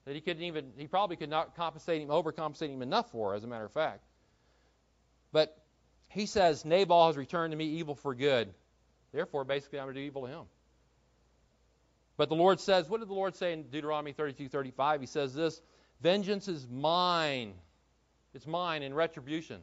[0.05, 3.43] that he couldn't even he probably could not compensate him overcompensate him enough for as
[3.43, 4.05] a matter of fact.
[5.33, 5.59] But
[6.09, 8.55] he says nabal has returned to me evil for good.
[9.13, 10.45] Therefore basically i'm going to do evil to him.
[12.17, 15.35] But the lord says what did the lord say in deuteronomy 32 35 he says
[15.35, 15.61] this
[16.01, 17.55] vengeance is mine.
[18.35, 19.61] It's mine in retribution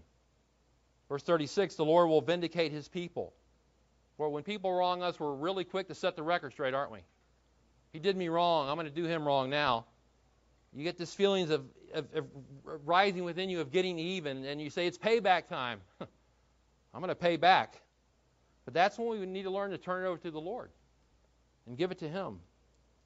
[1.12, 3.34] Verse 36 the Lord will vindicate his people.
[4.16, 7.00] For when people wrong us, we're really quick to set the record straight, aren't we?
[7.92, 8.70] He did me wrong.
[8.70, 9.88] I'm going to do him wrong now.
[10.72, 12.26] You get this feelings of, of, of
[12.86, 15.82] rising within you of getting even, and you say, It's payback time.
[16.00, 17.82] I'm going to pay back.
[18.64, 20.70] But that's when we need to learn to turn it over to the Lord
[21.68, 22.40] and give it to Him.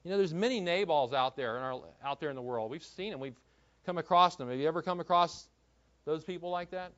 [0.03, 2.69] You know, there's many Nabals out there in our, out there in the world.
[2.69, 3.19] We've seen them.
[3.19, 3.39] We've
[3.83, 4.47] come across them.
[4.47, 5.47] Have you ever come across
[6.05, 6.91] those people like that?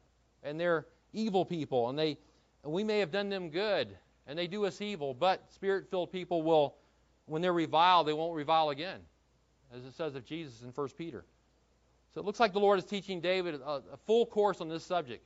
[0.44, 0.86] And they're
[1.18, 2.18] evil people, and they
[2.64, 6.76] we may have done them good, and they do us evil, but spirit-filled people will,
[7.26, 9.00] when they're reviled, they won't revile again,
[9.74, 11.24] as it says of Jesus in 1 Peter.
[12.14, 14.84] So it looks like the Lord is teaching David a, a full course on this
[14.84, 15.26] subject.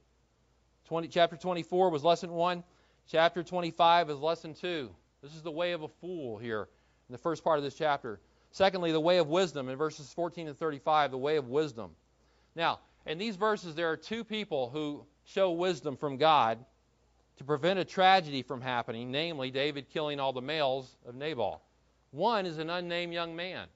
[0.86, 2.64] 20, chapter 24 was lesson 1.
[3.08, 4.90] Chapter 25 is lesson 2.
[5.24, 6.68] This is the way of a fool here
[7.08, 8.20] in the first part of this chapter.
[8.52, 11.92] Secondly, the way of wisdom in verses 14 and 35, the way of wisdom.
[12.56, 16.64] Now, in these verses, there are two people who show wisdom from God
[17.38, 21.62] to prevent a tragedy from happening, namely David killing all the males of Nabal.
[22.12, 23.68] One is an unnamed young man,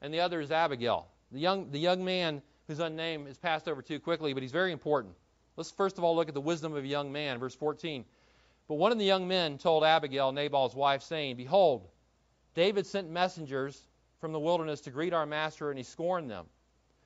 [0.00, 1.06] and the other is Abigail.
[1.30, 4.72] The young, the young man who's unnamed is passed over too quickly, but he's very
[4.72, 5.14] important.
[5.56, 8.04] Let's first of all look at the wisdom of a young man, verse 14.
[8.68, 11.88] But one of the young men told Abigail, Nabal's wife, saying, Behold,
[12.54, 13.80] David sent messengers
[14.20, 16.46] from the wilderness to greet our master, and he scorned them.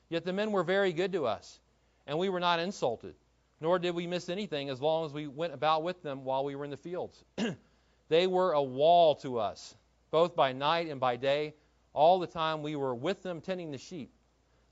[0.09, 1.61] Yet the men were very good to us,
[2.07, 3.15] and we were not insulted
[3.63, 6.57] nor did we miss anything as long as we went about with them while we
[6.57, 7.25] were in the fields.
[8.09, 9.77] they were a wall to us,
[10.11, 11.55] both by night and by day,
[11.95, 14.11] all the time we were with them tending the sheep.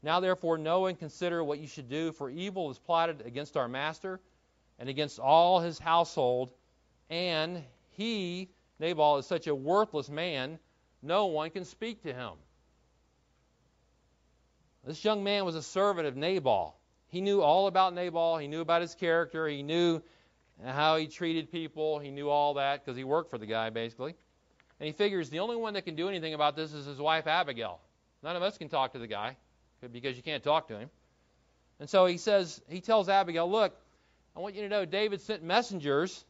[0.03, 3.68] Now, therefore, know and consider what you should do, for evil is plotted against our
[3.68, 4.20] master
[4.81, 6.50] and against all his household,
[7.09, 8.50] and he,
[8.81, 10.59] Nabal, is such a worthless man,
[11.00, 12.33] no one can speak to him.
[14.85, 16.80] This young man was a servant of Nabal.
[17.11, 18.38] He knew all about Nabal.
[18.38, 19.49] He knew about his character.
[19.49, 20.01] He knew
[20.64, 21.99] how he treated people.
[21.99, 24.14] He knew all that because he worked for the guy, basically.
[24.79, 27.27] And he figures the only one that can do anything about this is his wife,
[27.27, 27.81] Abigail.
[28.23, 29.37] None of us can talk to the guy
[29.92, 30.88] because you can't talk to him.
[31.81, 33.75] And so he says, he tells Abigail, look,
[34.37, 36.25] I want you to know David sent messengers,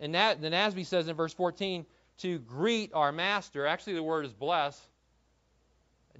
[0.00, 1.86] and that, the NASB says in verse 14,
[2.18, 3.66] to greet our master.
[3.66, 4.80] Actually, the word is bless.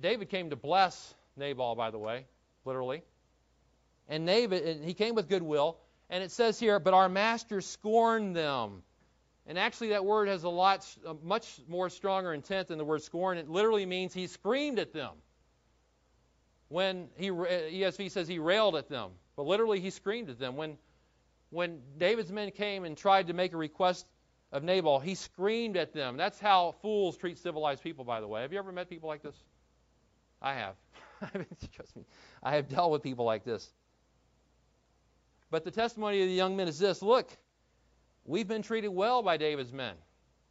[0.01, 2.27] David came to bless Nabal, by the way,
[2.65, 3.03] literally
[4.11, 5.79] and David, and he came with goodwill.
[6.11, 8.83] And it says here, but our master scorned them.
[9.47, 13.03] And actually, that word has a lot, a much more stronger intent than the word
[13.03, 13.39] scorn.
[13.39, 15.13] It literally means he screamed at them.
[16.69, 20.57] When he uh, ESV says he railed at them, but literally he screamed at them.
[20.57, 20.77] When
[21.51, 24.07] when David's men came and tried to make a request
[24.53, 26.17] of Nabal, he screamed at them.
[26.17, 28.43] That's how fools treat civilized people, by the way.
[28.43, 29.35] Have you ever met people like this?
[30.41, 30.75] I have.
[31.73, 32.05] Trust me.
[32.41, 33.69] I have dealt with people like this.
[35.51, 37.37] But the testimony of the young men is this look,
[38.25, 39.95] we've been treated well by David's men.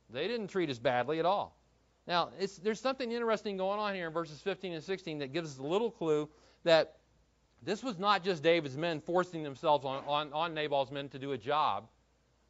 [0.09, 1.55] They didn't treat us badly at all.
[2.07, 2.29] Now,
[2.63, 5.63] there's something interesting going on here in verses 15 and 16 that gives us a
[5.63, 6.27] little clue
[6.63, 6.97] that
[7.61, 11.33] this was not just David's men forcing themselves on, on, on Nabal's men to do
[11.33, 11.87] a job.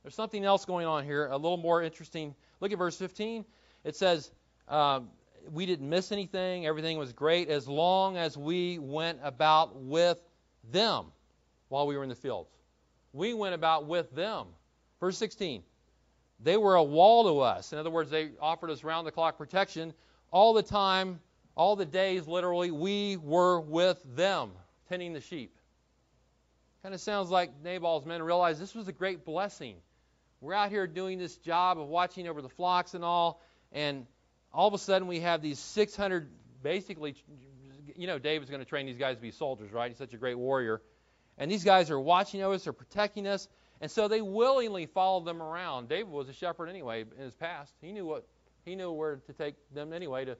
[0.02, 2.34] There's something else going on here, a little more interesting.
[2.62, 3.44] Look at verse 15.
[3.84, 4.32] It says,
[4.70, 5.10] um,
[5.52, 6.66] We didn't miss anything.
[6.66, 10.22] Everything was great as long as we went about with
[10.72, 11.08] them
[11.70, 12.50] while we were in the fields.
[13.14, 14.48] We went about with them.
[15.00, 15.64] Verse 16.
[16.42, 17.74] They were a wall to us.
[17.74, 19.94] In other words, they offered us round the clock protection
[20.32, 21.20] all the time,
[21.56, 24.52] all the days, literally, we were with them,
[24.88, 25.54] tending the sheep.
[26.84, 29.76] Kind of sounds like Nabal's men realized this was a great blessing.
[30.40, 33.42] We're out here doing this job of watching over the flocks and all,
[33.74, 34.06] and
[34.54, 36.30] all of a sudden we have these 600,
[36.64, 37.16] basically,
[37.98, 39.90] you know, David's going to train these guys to be soldiers, right?
[39.90, 40.82] He's such a great warrior.
[41.40, 43.48] And these guys are watching over us, they're protecting us,
[43.82, 45.88] and so they willingly followed them around.
[45.88, 47.74] David was a shepherd anyway in his past.
[47.82, 48.28] He knew what
[48.66, 50.38] he knew where to take them anyway to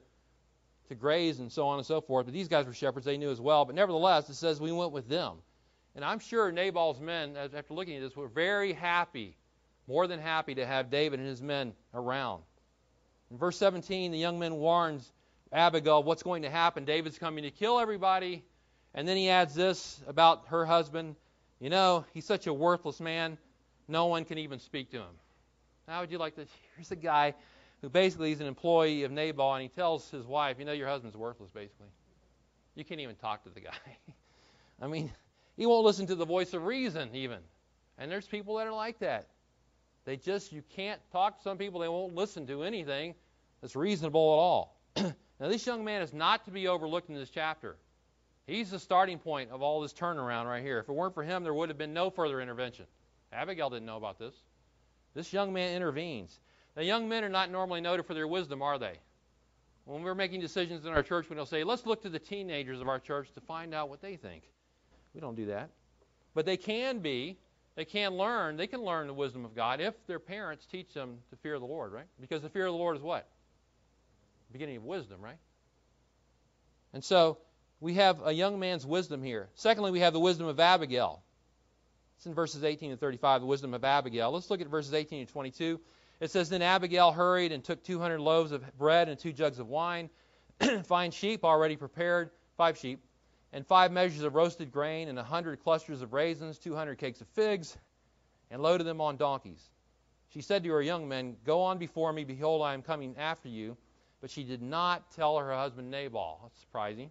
[0.88, 2.26] to graze and so on and so forth.
[2.26, 3.64] But these guys were shepherds; they knew as well.
[3.64, 5.38] But nevertheless, it says we went with them.
[5.96, 9.36] And I'm sure Nabal's men, after looking at this, were very happy,
[9.88, 12.42] more than happy to have David and his men around.
[13.30, 15.12] In verse 17, the young man warns
[15.52, 16.84] Abigail what's going to happen.
[16.84, 18.44] David's coming to kill everybody.
[18.94, 21.16] And then he adds this about her husband.
[21.60, 23.38] You know, he's such a worthless man,
[23.88, 25.14] no one can even speak to him.
[25.88, 26.46] How would you like to?
[26.76, 27.34] Here's a guy
[27.82, 30.88] who basically is an employee of Nabal, and he tells his wife, You know, your
[30.88, 31.88] husband's worthless, basically.
[32.74, 33.70] You can't even talk to the guy.
[34.82, 35.12] I mean,
[35.56, 37.38] he won't listen to the voice of reason, even.
[37.98, 39.28] And there's people that are like that.
[40.04, 43.14] They just, you can't talk to some people, they won't listen to anything
[43.60, 44.80] that's reasonable at all.
[45.40, 47.76] now, this young man is not to be overlooked in this chapter.
[48.50, 50.80] He's the starting point of all this turnaround right here.
[50.80, 52.86] If it weren't for him, there would have been no further intervention.
[53.32, 54.34] Abigail didn't know about this.
[55.14, 56.40] This young man intervenes.
[56.76, 58.94] Now, young men are not normally noted for their wisdom, are they?
[59.84, 62.80] When we're making decisions in our church, we don't say, let's look to the teenagers
[62.80, 64.42] of our church to find out what they think.
[65.14, 65.70] We don't do that.
[66.34, 67.38] But they can be,
[67.76, 71.18] they can learn, they can learn the wisdom of God if their parents teach them
[71.30, 72.06] to fear the Lord, right?
[72.20, 73.28] Because the fear of the Lord is what?
[74.48, 75.38] The beginning of wisdom, right?
[76.92, 77.38] And so,
[77.80, 79.48] we have a young man's wisdom here.
[79.54, 81.22] Secondly, we have the wisdom of Abigail.
[82.16, 84.30] It's in verses 18 and 35, the wisdom of Abigail.
[84.30, 85.80] Let's look at verses 18 and 22.
[86.20, 89.68] It says, Then Abigail hurried and took 200 loaves of bread and two jugs of
[89.68, 90.10] wine,
[90.84, 93.00] fine sheep already prepared, five sheep,
[93.54, 97.28] and five measures of roasted grain, and a hundred clusters of raisins, 200 cakes of
[97.28, 97.76] figs,
[98.50, 99.64] and loaded them on donkeys.
[100.28, 103.48] She said to her young men, Go on before me, behold, I am coming after
[103.48, 103.78] you.
[104.20, 106.40] But she did not tell her husband Nabal.
[106.42, 107.10] That's surprising.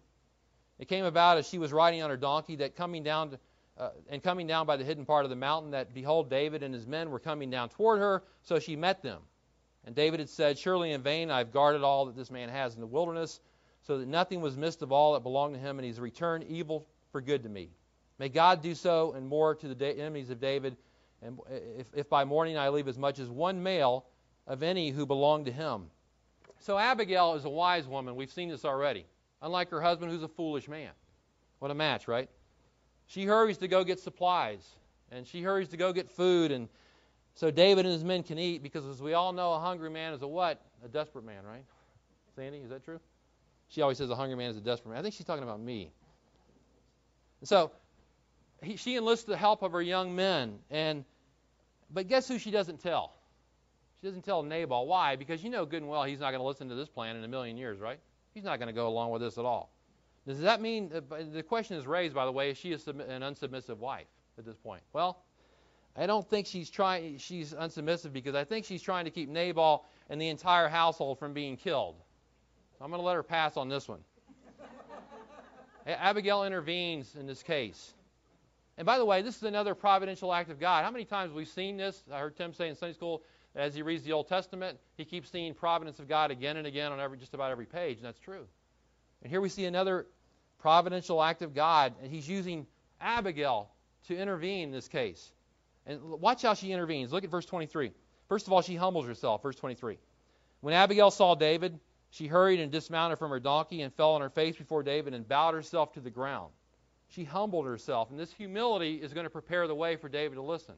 [0.80, 3.40] It came about as she was riding on her donkey that coming down to,
[3.78, 6.74] uh, and coming down by the hidden part of the mountain that behold David and
[6.74, 9.22] his men were coming down toward her, so she met them.
[9.86, 12.76] And David had said, Surely in vain I have guarded all that this man has
[12.76, 13.42] in the wilderness,
[13.82, 16.88] so that nothing was missed of all that belonged to him, and he's returned evil
[17.12, 17.70] for good to me.
[18.18, 20.78] May God do so and more to the enemies of David,
[21.22, 21.40] and
[21.78, 24.06] if, if by morning I leave as much as one male
[24.48, 25.88] of any who belong to him.
[26.60, 28.16] So Abigail is a wise woman.
[28.16, 29.06] We've seen this already
[29.42, 30.92] unlike her husband who's a foolish man.
[31.60, 32.30] What a match, right?
[33.08, 34.66] She hurries to go get supplies,
[35.12, 36.70] and she hurries to go get food, and
[37.36, 40.14] so David and his men can eat, because as we all know, a hungry man
[40.14, 40.62] is a what?
[40.84, 41.64] A desperate man, right?
[42.36, 43.00] Sandy, is that true?
[43.70, 45.00] She always says a hungry man is a desperate man.
[45.00, 45.92] I think she's talking about me.
[47.44, 47.72] so
[48.64, 51.06] he, she enlists the help of her young men, and
[51.92, 53.14] but guess who she doesn't tell?
[54.00, 54.88] She doesn't tell Nabal.
[54.88, 55.16] Why?
[55.16, 57.24] Because you know good and well he's not going to listen to this plan in
[57.24, 58.00] a million years, right?
[58.40, 59.70] He's not going to go along with this at all.
[60.26, 61.02] Does that mean, uh,
[61.34, 62.80] the question is raised, by the way, is she an
[63.22, 64.82] unsubmissive wife at this point?
[64.94, 65.22] Well,
[65.94, 67.18] I don't think she's trying.
[67.18, 71.34] She's unsubmissive because I think she's trying to keep Nabal and the entire household from
[71.34, 71.98] being killed.
[72.78, 74.00] So I'm going to let her pass on this one.
[75.86, 77.94] Abigail intervenes in this case.
[78.78, 80.86] And by the way, this is another providential act of God.
[80.86, 82.02] How many times we've we seen this?
[82.10, 83.22] I heard Tim say in Sunday school,
[83.56, 86.92] as he reads the Old Testament, he keeps seeing providence of God again and again
[86.92, 88.46] on every just about every page, and that's true.
[89.22, 90.06] And here we see another
[90.60, 92.68] providential act of God, and he's using
[93.02, 93.70] Abigail
[94.08, 95.32] to intervene in this case.
[95.86, 97.12] And watch how she intervenes.
[97.12, 97.92] Look at verse 23.
[98.28, 99.42] First of all, she humbles herself.
[99.42, 99.98] Verse 23.
[100.62, 101.80] When Abigail saw David,
[102.12, 105.28] she hurried and dismounted from her donkey and fell on her face before David and
[105.28, 106.52] bowed herself to the ground.
[107.10, 110.42] She humbled herself, and this humility is going to prepare the way for David to
[110.42, 110.76] listen.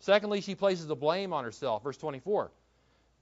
[0.00, 1.82] Secondly, she places the blame on herself.
[1.82, 2.50] Verse 24.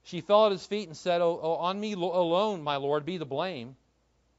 [0.03, 3.17] She fell at his feet and said, oh, oh, On me alone, my Lord, be
[3.17, 3.75] the blame.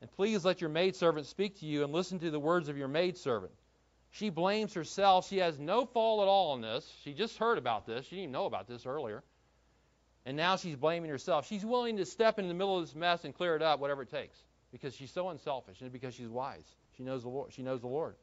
[0.00, 2.88] And please let your maidservant speak to you and listen to the words of your
[2.88, 3.52] maidservant.
[4.10, 5.28] She blames herself.
[5.28, 6.90] She has no fault at all in this.
[7.02, 8.06] She just heard about this.
[8.06, 9.24] She didn't even know about this earlier.
[10.24, 11.46] And now she's blaming herself.
[11.46, 14.02] She's willing to step in the middle of this mess and clear it up, whatever
[14.02, 14.36] it takes,
[14.72, 16.64] because she's so unselfish and because she's wise.
[16.96, 17.52] She knows the Lord.
[17.52, 18.16] She knows the Lord.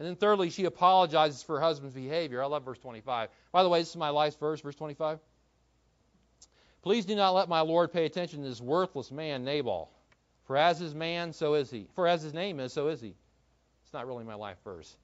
[0.00, 2.42] And then thirdly, she apologizes for her husband's behavior.
[2.42, 3.28] I love verse 25.
[3.52, 5.18] By the way, this is my last verse, verse 25.
[6.80, 9.90] Please do not let my Lord pay attention to this worthless man, Nabal.
[10.46, 11.86] For as his man, so is he.
[11.94, 13.14] For as his name is, so is he.
[13.84, 14.96] It's not really my life verse.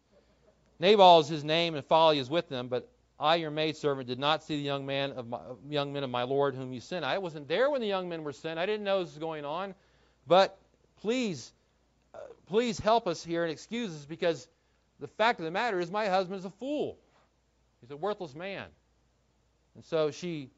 [0.78, 2.68] Nabal is his name, and folly is with them.
[2.68, 2.88] But
[3.20, 6.22] I, your maidservant, did not see the young man of my, young men of my
[6.22, 7.04] Lord whom you sent.
[7.04, 8.58] I wasn't there when the young men were sent.
[8.58, 9.74] I didn't know this was going on.
[10.26, 10.58] But
[11.02, 11.52] please,
[12.14, 14.48] uh, please help us here and excuse us because
[15.00, 16.98] the fact of the matter is my husband is a fool.
[17.80, 18.66] He's a worthless man.
[19.74, 20.50] And so she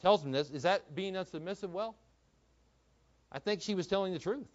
[0.00, 0.50] tells him this.
[0.50, 1.70] Is that being unsubmissive?
[1.70, 1.96] Well,
[3.30, 4.46] I think she was telling the truth.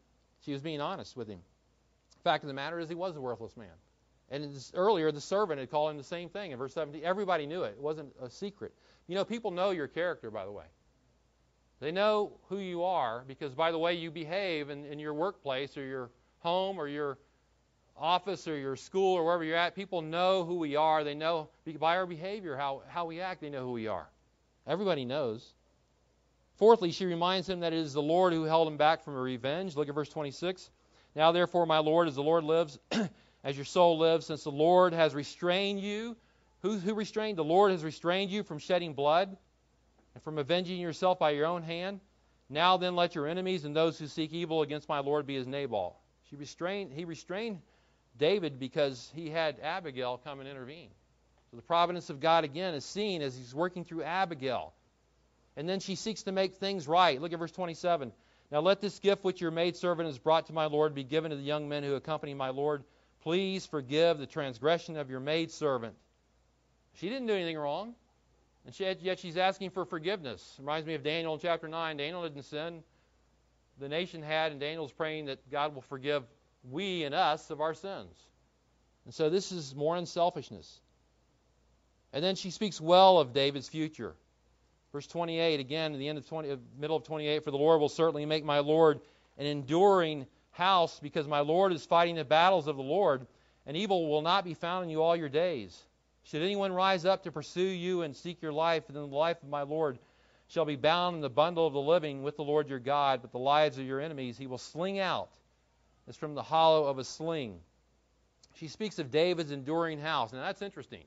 [0.45, 1.39] She was being honest with him.
[2.15, 3.67] The fact of the matter is he was a worthless man.
[4.30, 7.03] And earlier, the servant had called him the same thing in verse 17.
[7.03, 7.75] Everybody knew it.
[7.78, 8.73] It wasn't a secret.
[9.07, 10.65] You know, people know your character, by the way.
[11.80, 15.78] They know who you are because by the way you behave in, in your workplace
[15.78, 16.09] or your
[16.39, 17.19] home or your
[18.00, 21.04] office or your school or wherever you're at, people know who we are.
[21.04, 24.08] They know by our behavior, how, how we act, they know who we are.
[24.66, 25.54] Everybody knows.
[26.58, 29.22] Fourthly, she reminds him that it is the Lord who held him back from a
[29.22, 29.76] revenge.
[29.76, 30.70] Look at verse 26.
[31.16, 32.80] Now, therefore, my Lord, as the Lord lives,
[33.43, 36.18] as your soul lives, since the Lord has restrained you,
[36.62, 37.38] who, who restrained?
[37.38, 39.38] The Lord has restrained you from shedding blood
[40.16, 42.00] and from avenging yourself by your own hand.
[42.50, 45.45] Now then, let your enemies and those who seek evil against my Lord be as
[45.45, 46.00] Nabal.
[46.30, 47.62] She restrained, he restrained
[48.18, 50.89] David because he had Abigail come and intervene.
[51.51, 54.74] So the providence of God again is seen as he's working through Abigail.
[55.55, 57.20] And then she seeks to make things right.
[57.22, 58.11] Look at verse 27.
[58.51, 61.38] Now let this gift which your maidservant has brought to my Lord be given to
[61.38, 62.84] the young men who accompany my Lord.
[63.22, 65.95] Please forgive the transgression of your maidservant.
[66.95, 67.95] She didn't do anything wrong.
[68.65, 70.55] And she, yet she's asking for forgiveness.
[70.59, 71.97] Reminds me of Daniel chapter 9.
[71.97, 72.84] Daniel didn't sin.
[73.80, 76.24] The nation had, and Daniel's praying that God will forgive
[76.64, 78.14] we and us of our sins.
[79.05, 80.80] And so this is more unselfishness.
[82.14, 84.14] And then she speaks well of David's future.
[84.91, 87.89] Verse 28, again, at the end of 20, middle of 28, for the Lord will
[87.89, 88.99] certainly make my Lord
[89.38, 93.28] an enduring house, because my Lord is fighting the battles of the Lord,
[93.66, 95.78] and evil will not be found in you all your days.
[96.24, 99.49] Should anyone rise up to pursue you and seek your life, then the life of
[99.49, 99.99] my Lord
[100.49, 103.32] shall be bound in the bundle of the living with the Lord your God, but
[103.32, 105.30] the lives of your enemies he will sling out
[106.08, 107.60] as from the hollow of a sling.
[108.55, 110.34] She speaks of David's enduring house.
[110.34, 111.03] Now that's interesting.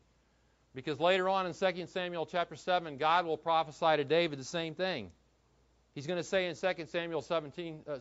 [0.74, 4.74] Because later on in 2 Samuel chapter 7, God will prophesy to David the same
[4.74, 5.10] thing.
[5.94, 7.98] He's going to say in 2 Samuel 17, uh,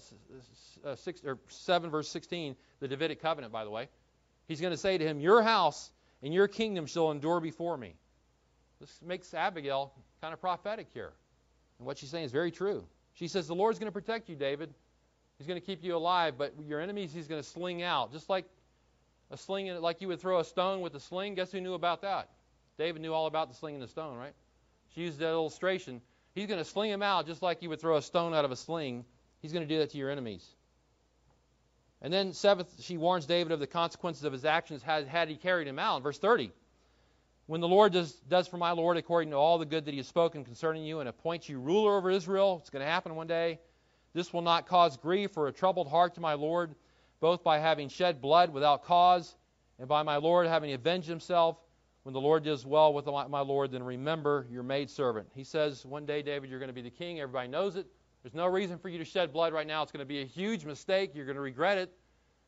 [0.85, 3.89] uh, 6, or 7, verse 16, the Davidic covenant, by the way.
[4.47, 5.89] He's going to say to him, Your house
[6.21, 7.95] and your kingdom shall endure before me.
[8.79, 9.91] This makes Abigail
[10.21, 11.11] kind of prophetic here.
[11.79, 12.85] And what she's saying is very true.
[13.13, 14.71] She says, The Lord's going to protect you, David.
[15.39, 18.11] He's going to keep you alive, but your enemies he's going to sling out.
[18.11, 18.45] Just like
[19.31, 21.33] a sling, like you would throw a stone with a sling.
[21.33, 22.29] Guess who knew about that?
[22.77, 24.33] David knew all about the sling and the stone, right?
[24.93, 26.01] She used that illustration.
[26.35, 28.51] He's going to sling him out just like you would throw a stone out of
[28.51, 29.05] a sling.
[29.41, 30.45] He's going to do that to your enemies.
[32.01, 35.35] And then, seventh, she warns David of the consequences of his actions had, had he
[35.35, 36.03] carried him out.
[36.03, 36.51] Verse 30.
[37.45, 39.97] When the Lord does, does for my Lord according to all the good that he
[39.97, 43.27] has spoken concerning you and appoints you ruler over Israel, it's going to happen one
[43.27, 43.59] day.
[44.13, 46.75] This will not cause grief or a troubled heart to my Lord,
[47.19, 49.35] both by having shed blood without cause
[49.77, 51.57] and by my Lord having avenged himself
[52.03, 55.27] when the Lord does well with my Lord, then remember your maidservant.
[55.35, 57.19] He says, One day, David, you're going to be the king.
[57.19, 57.85] Everybody knows it.
[58.23, 59.83] There's no reason for you to shed blood right now.
[59.83, 61.11] It's going to be a huge mistake.
[61.13, 61.93] You're going to regret it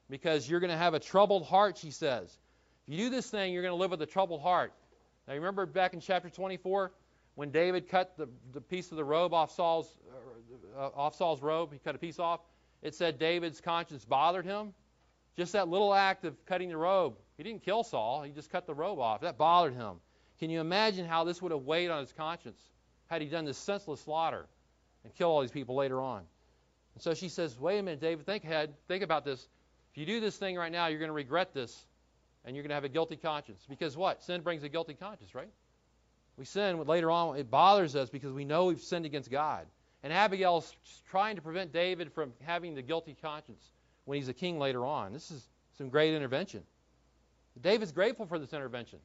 [0.09, 2.39] because you're going to have a troubled heart, she says.
[2.88, 4.74] If you do this thing, you're going to live with a troubled heart.
[5.28, 6.91] Now, you remember back in chapter 24
[7.36, 9.95] when David cut the, the piece of the robe off Saul's,
[10.78, 11.72] uh, off Saul's robe?
[11.74, 12.41] He cut a piece off.
[12.82, 14.74] It said David's conscience bothered him.
[15.38, 18.67] Just that little act of cutting the robe he didn't kill Saul, he just cut
[18.67, 19.22] the robe off.
[19.22, 19.95] That bothered him.
[20.38, 22.61] Can you imagine how this would have weighed on his conscience
[23.07, 24.45] had he done this senseless slaughter
[25.03, 26.22] and killed all these people later on?
[26.93, 28.76] And so she says, Wait a minute, David, think ahead.
[28.88, 29.47] Think about this.
[29.91, 31.84] If you do this thing right now, you're going to regret this
[32.45, 33.65] and you're going to have a guilty conscience.
[33.67, 34.22] Because what?
[34.22, 35.49] Sin brings a guilty conscience, right?
[36.38, 39.65] We sin later on, it bothers us because we know we've sinned against God.
[40.04, 40.76] And Abigail's
[41.10, 43.64] trying to prevent David from having the guilty conscience
[44.06, 45.14] when he's a king later on.
[45.14, 45.47] This is
[45.78, 46.64] some great intervention.
[47.62, 48.99] David's grateful for this intervention.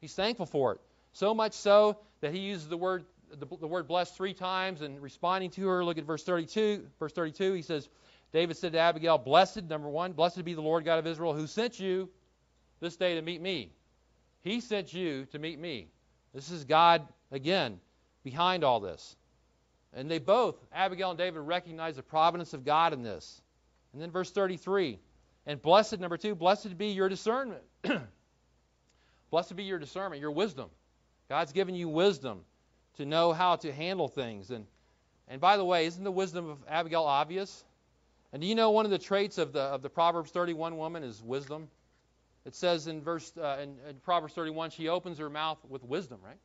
[0.00, 0.80] He's thankful for it.
[1.12, 3.04] So much so that he uses the word
[3.38, 5.84] the, the word blessed three times and responding to her.
[5.84, 6.86] Look at verse 32.
[6.98, 7.88] Verse 32, he says,
[8.32, 11.46] David said to Abigail, Blessed, number one, blessed be the Lord God of Israel who
[11.46, 12.08] sent you
[12.80, 13.72] this day to meet me.
[14.40, 15.88] He sent you to meet me.
[16.34, 17.80] This is God, again,
[18.22, 19.16] behind all this.
[19.92, 23.42] And they both, Abigail and David, recognize the providence of God in this.
[23.92, 24.98] And then verse 33.
[25.46, 27.62] And blessed, number two, blessed be your discernment.
[29.30, 30.70] blessed be your discernment, your wisdom.
[31.28, 32.40] God's given you wisdom
[32.96, 34.50] to know how to handle things.
[34.50, 34.66] And,
[35.28, 37.64] and by the way, isn't the wisdom of Abigail obvious?
[38.32, 41.02] And do you know one of the traits of the, of the Proverbs 31 woman
[41.02, 41.68] is wisdom?
[42.44, 46.20] It says in verse uh, in, in Proverbs 31, she opens her mouth with wisdom,
[46.24, 46.38] right?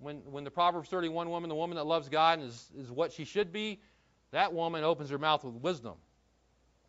[0.00, 3.12] When, when the Proverbs 31 woman, the woman that loves God and is, is what
[3.12, 3.80] she should be,
[4.32, 5.94] that woman opens her mouth with wisdom.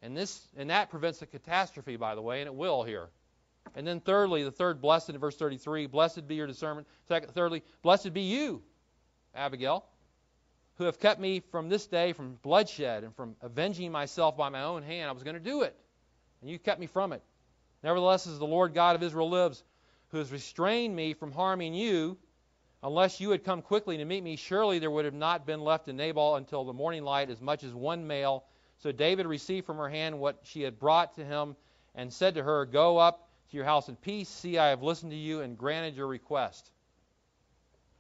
[0.02, 3.10] And this and that prevents a catastrophe, by the way, and it will here.
[3.76, 6.88] And then thirdly, the third blessed in verse 33, blessed be your discernment.
[7.08, 8.64] Second, thirdly, blessed be you,
[9.36, 9.86] Abigail,
[10.78, 14.64] who have kept me from this day from bloodshed and from avenging myself by my
[14.64, 15.10] own hand.
[15.10, 15.76] I was going to do it,
[16.42, 17.22] and you kept me from it.
[17.84, 19.64] Nevertheless, as the Lord God of Israel lives,
[20.10, 22.18] who has restrained me from harming you,
[22.84, 25.88] unless you had come quickly to meet me, surely there would have not been left
[25.88, 28.46] in Nabal until the morning light as much as one male.
[28.80, 31.56] So David received from her hand what she had brought to him
[31.94, 34.30] and said to her, Go up to your house in peace.
[34.30, 36.72] See, I have listened to you and granted your request.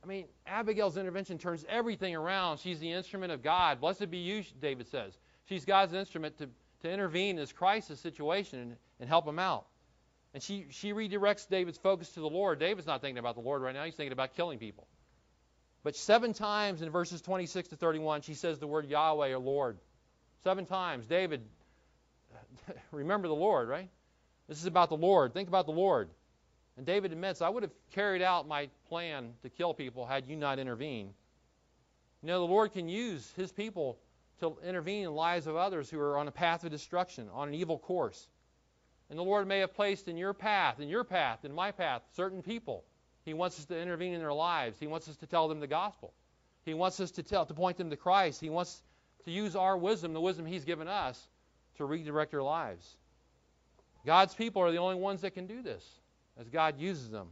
[0.04, 2.58] I mean, Abigail's intervention turns everything around.
[2.58, 3.80] She's the instrument of God.
[3.80, 5.18] Blessed be you, David says.
[5.46, 6.50] She's God's instrument to,
[6.82, 9.68] to intervene in this crisis situation and, and help him out.
[10.34, 12.60] And she, she redirects David's focus to the Lord.
[12.60, 14.88] David's not thinking about the Lord right now, he's thinking about killing people.
[15.84, 19.78] But seven times in verses 26 to 31, she says the word Yahweh or Lord.
[20.44, 21.08] Seven times.
[21.08, 21.42] David,
[22.92, 23.90] remember the Lord, right?
[24.48, 25.34] This is about the Lord.
[25.34, 26.10] Think about the Lord.
[26.78, 30.36] And David admits, I would have carried out my plan to kill people had you
[30.36, 31.14] not intervened.
[32.22, 33.98] You know, the Lord can use his people
[34.40, 37.50] to intervene in the lives of others who are on a path of destruction, on
[37.50, 38.28] an evil course.
[39.12, 42.01] And the Lord may have placed in your path, in your path, in my path,
[42.16, 42.86] certain people.
[43.26, 44.80] He wants us to intervene in their lives.
[44.80, 46.14] He wants us to tell them the gospel.
[46.64, 48.39] He wants us to tell to point them to Christ.
[48.39, 48.82] He wants
[49.26, 51.22] to use our wisdom, the wisdom he's given us,
[51.76, 52.95] to redirect their lives.
[54.05, 55.86] God's people are the only ones that can do this
[56.39, 57.28] as God uses them.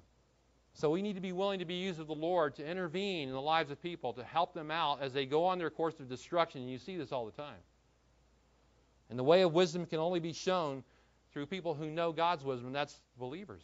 [0.73, 3.34] So we need to be willing to be used of the Lord to intervene in
[3.34, 6.09] the lives of people, to help them out as they go on their course of
[6.09, 6.59] destruction.
[6.61, 7.61] And you see this all the time.
[9.09, 10.84] And the way of wisdom can only be shown
[11.40, 13.64] through people who know God's wisdom, that's believers.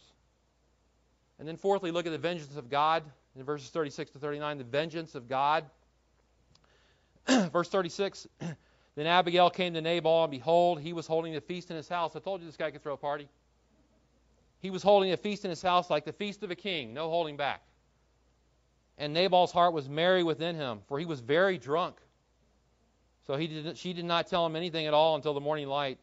[1.38, 3.02] And then, fourthly, look at the vengeance of God
[3.36, 4.56] in verses 36 to 39.
[4.56, 5.66] The vengeance of God.
[7.28, 8.28] Verse 36
[8.94, 12.16] Then Abigail came to Nabal, and behold, he was holding a feast in his house.
[12.16, 13.28] I told you this guy could throw a party.
[14.60, 17.10] He was holding a feast in his house like the feast of a king, no
[17.10, 17.60] holding back.
[18.96, 21.96] And Nabal's heart was merry within him, for he was very drunk.
[23.26, 25.98] So he did, she did not tell him anything at all until the morning light.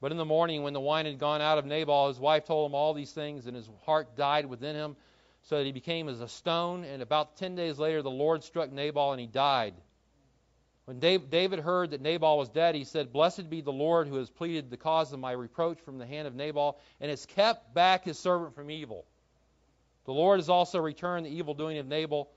[0.00, 2.70] But in the morning, when the wine had gone out of Nabal, his wife told
[2.70, 4.96] him all these things, and his heart died within him,
[5.42, 6.84] so that he became as a stone.
[6.84, 9.74] And about ten days later, the Lord struck Nabal, and he died.
[10.88, 14.30] When David heard that Nabal was dead, he said, Blessed be the Lord who has
[14.30, 18.04] pleaded the cause of my reproach from the hand of Nabal and has kept back
[18.06, 19.04] his servant from evil.
[20.06, 22.30] The Lord has also returned the evil doing of Nabal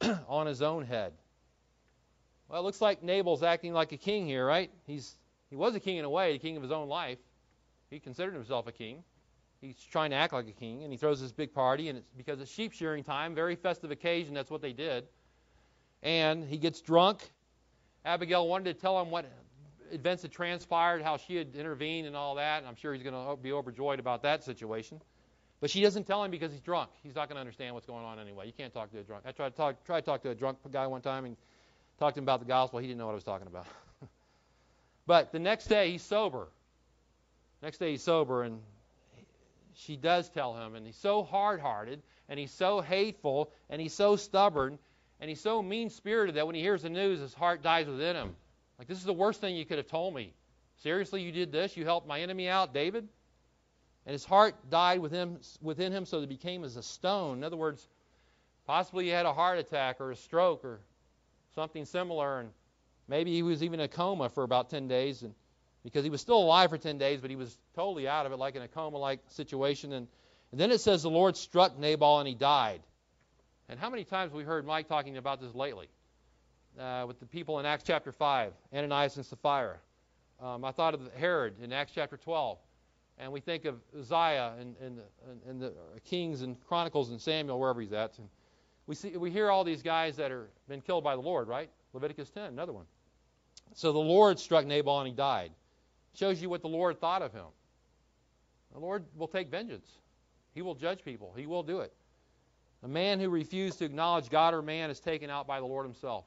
[0.26, 1.12] on his own head.
[2.48, 4.70] Well, it looks like Nabal's acting like a king here, right?
[4.86, 5.17] He's
[5.50, 7.18] he was a king in a way, a king of his own life.
[7.90, 9.02] He considered himself a king.
[9.60, 12.12] He's trying to act like a king, and he throws this big party, and it's
[12.16, 14.34] because it's sheep shearing time, very festive occasion.
[14.34, 15.08] That's what they did.
[16.02, 17.28] And he gets drunk,
[18.04, 19.26] Abigail wanted to tell him what
[19.90, 23.14] events had transpired, how she had intervened and all that, and I'm sure he's going
[23.14, 25.00] to be overjoyed about that situation.
[25.60, 26.90] But she doesn't tell him because he's drunk.
[27.02, 28.46] He's not going to understand what's going on anyway.
[28.46, 29.24] You can't talk to a drunk.
[29.26, 31.36] I tried to talk, tried to, talk to a drunk guy one time and
[31.98, 32.78] talked to him about the gospel.
[32.78, 33.66] He didn't know what I was talking about.
[35.08, 36.46] but the next day he's sober.
[37.62, 38.60] Next day he's sober, and
[39.74, 44.14] she does tell him, and he's so hard-hearted, and he's so hateful, and he's so
[44.14, 44.78] stubborn
[45.20, 48.14] and he's so mean spirited that when he hears the news, his heart dies within
[48.14, 48.36] him.
[48.78, 50.32] Like, this is the worst thing you could have told me.
[50.76, 51.76] Seriously, you did this?
[51.76, 53.08] You helped my enemy out, David?
[54.06, 57.38] And his heart died within him, within him so that it became as a stone.
[57.38, 57.88] In other words,
[58.64, 60.78] possibly he had a heart attack or a stroke or
[61.56, 62.50] something similar, and
[63.08, 65.34] maybe he was even in a coma for about 10 days, and
[65.82, 68.36] because he was still alive for 10 days, but he was totally out of it,
[68.36, 69.92] like in a coma-like situation.
[69.92, 70.06] And,
[70.52, 72.82] and then it says the Lord struck Nabal and he died.
[73.68, 75.88] And how many times we heard Mike talking about this lately?
[76.78, 79.78] Uh, with the people in Acts chapter 5, Ananias and Sapphira.
[80.40, 82.58] Um, I thought of Herod in Acts chapter 12.
[83.18, 85.00] And we think of Uzziah and, and,
[85.48, 85.72] and the
[86.04, 88.16] Kings and Chronicles and Samuel, wherever he's at.
[88.18, 88.28] And
[88.86, 91.68] we, see, we hear all these guys that are been killed by the Lord, right?
[91.92, 92.84] Leviticus 10, another one.
[93.74, 95.52] So the Lord struck Nabal and he died.
[96.14, 97.46] Shows you what the Lord thought of him.
[98.72, 99.88] The Lord will take vengeance.
[100.54, 101.32] He will judge people.
[101.36, 101.92] He will do it.
[102.82, 105.84] A man who refused to acknowledge God or man is taken out by the Lord
[105.86, 106.24] himself.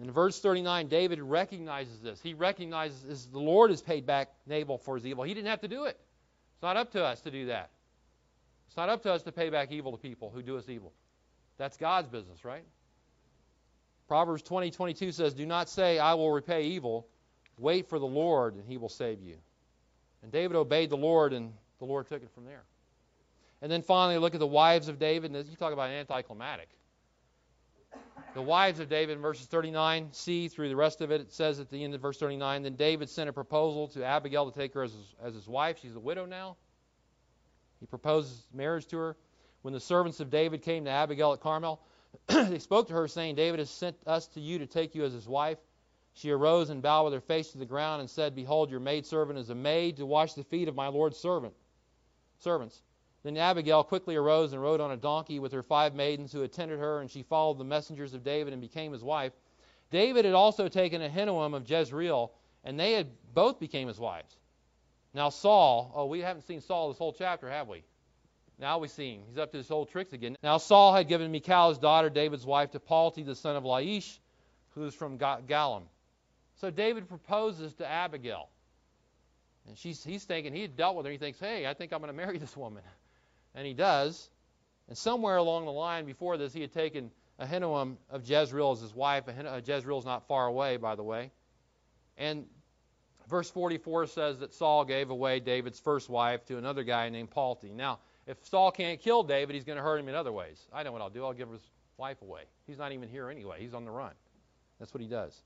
[0.00, 2.20] In verse 39, David recognizes this.
[2.20, 5.24] He recognizes the Lord has paid back Nabal for his evil.
[5.24, 5.98] He didn't have to do it.
[6.54, 7.70] It's not up to us to do that.
[8.68, 10.92] It's not up to us to pay back evil to people who do us evil.
[11.58, 12.64] That's God's business, right?
[14.08, 17.06] Proverbs 20, 22 says, Do not say, I will repay evil.
[17.58, 19.36] Wait for the Lord, and he will save you.
[20.22, 22.62] And David obeyed the Lord, and the Lord took it from there.
[23.60, 25.34] And then finally, look at the wives of David.
[25.34, 26.68] And you talk about anticlimactic.
[28.34, 31.68] The wives of David in verses 39c through the rest of it, it says at
[31.70, 34.82] the end of verse 39, then David sent a proposal to Abigail to take her
[34.82, 35.78] as his, as his wife.
[35.82, 36.56] She's a widow now.
[37.78, 39.16] He proposes marriage to her.
[39.60, 41.80] When the servants of David came to Abigail at Carmel,
[42.28, 45.12] they spoke to her, saying, David has sent us to you to take you as
[45.12, 45.58] his wife.
[46.14, 49.38] She arose and bowed with her face to the ground and said, Behold, your maidservant
[49.38, 51.54] is a maid to wash the feet of my Lord's servant
[52.38, 52.82] servants.
[53.22, 56.78] Then Abigail quickly arose and rode on a donkey with her five maidens who attended
[56.80, 59.32] her, and she followed the messengers of David and became his wife.
[59.90, 62.32] David had also taken Ahinoam of Jezreel,
[62.64, 64.36] and they had both became his wives.
[65.14, 67.84] Now Saul, oh, we haven't seen Saul this whole chapter, have we?
[68.58, 69.22] Now we see him.
[69.28, 70.36] He's up to his old tricks again.
[70.42, 74.18] Now Saul had given Michal his daughter, David's wife, to Palti, the son of Laish,
[74.74, 75.82] who is from Gallim.
[76.60, 78.48] So David proposes to Abigail.
[79.66, 81.12] And she's, he's thinking, he had dealt with her.
[81.12, 82.82] He thinks, hey, I think I'm going to marry this woman.
[83.54, 84.30] And he does.
[84.88, 88.94] And somewhere along the line before this, he had taken Ahinoam of Jezreel as his
[88.94, 89.24] wife.
[89.28, 91.30] Uh, Jezreel is not far away, by the way.
[92.16, 92.46] And
[93.28, 97.70] verse 44 says that Saul gave away David's first wife to another guy named Palti.
[97.70, 100.60] Now, if Saul can't kill David, he's going to hurt him in other ways.
[100.72, 101.24] I know what I'll do.
[101.24, 101.62] I'll give his
[101.96, 102.42] wife away.
[102.66, 103.56] He's not even here anyway.
[103.60, 104.12] He's on the run.
[104.78, 105.42] That's what he does.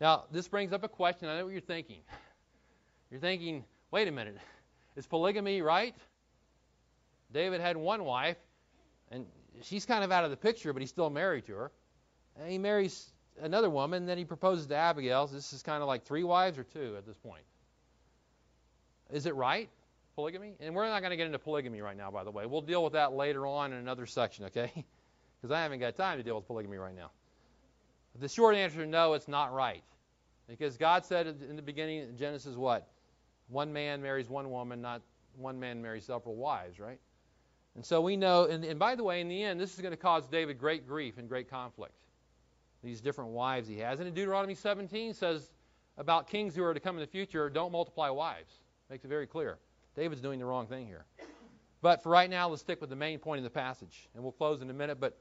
[0.00, 1.28] Now, this brings up a question.
[1.28, 2.00] I know what you're thinking.
[3.10, 4.38] You're thinking, wait a minute.
[4.96, 5.94] Is polygamy right?
[7.30, 8.38] David had one wife,
[9.10, 9.26] and
[9.62, 11.72] she's kind of out of the picture, but he's still married to her.
[12.38, 15.26] And he marries another woman, then he proposes to Abigail.
[15.26, 17.44] So this is kind of like three wives or two at this point.
[19.10, 19.68] Is it right,
[20.14, 20.54] polygamy?
[20.60, 22.46] And we're not going to get into polygamy right now, by the way.
[22.46, 24.72] We'll deal with that later on in another section, okay?
[25.40, 27.10] Because I haven't got time to deal with polygamy right now.
[28.20, 29.82] The short answer is no, it's not right.
[30.48, 32.86] Because God said in the beginning, in Genesis, what?
[33.48, 35.02] One man marries one woman, not
[35.36, 37.00] one man marries several wives, right?
[37.74, 39.92] And so we know, and, and by the way, in the end, this is going
[39.92, 41.94] to cause David great grief and great conflict.
[42.84, 43.98] These different wives he has.
[43.98, 45.50] And in Deuteronomy 17 says
[45.96, 48.52] about kings who are to come in the future, don't multiply wives.
[48.90, 49.58] Makes it very clear.
[49.96, 51.04] David's doing the wrong thing here.
[51.82, 54.08] But for right now, let's stick with the main point of the passage.
[54.14, 55.00] And we'll close in a minute.
[55.00, 55.18] But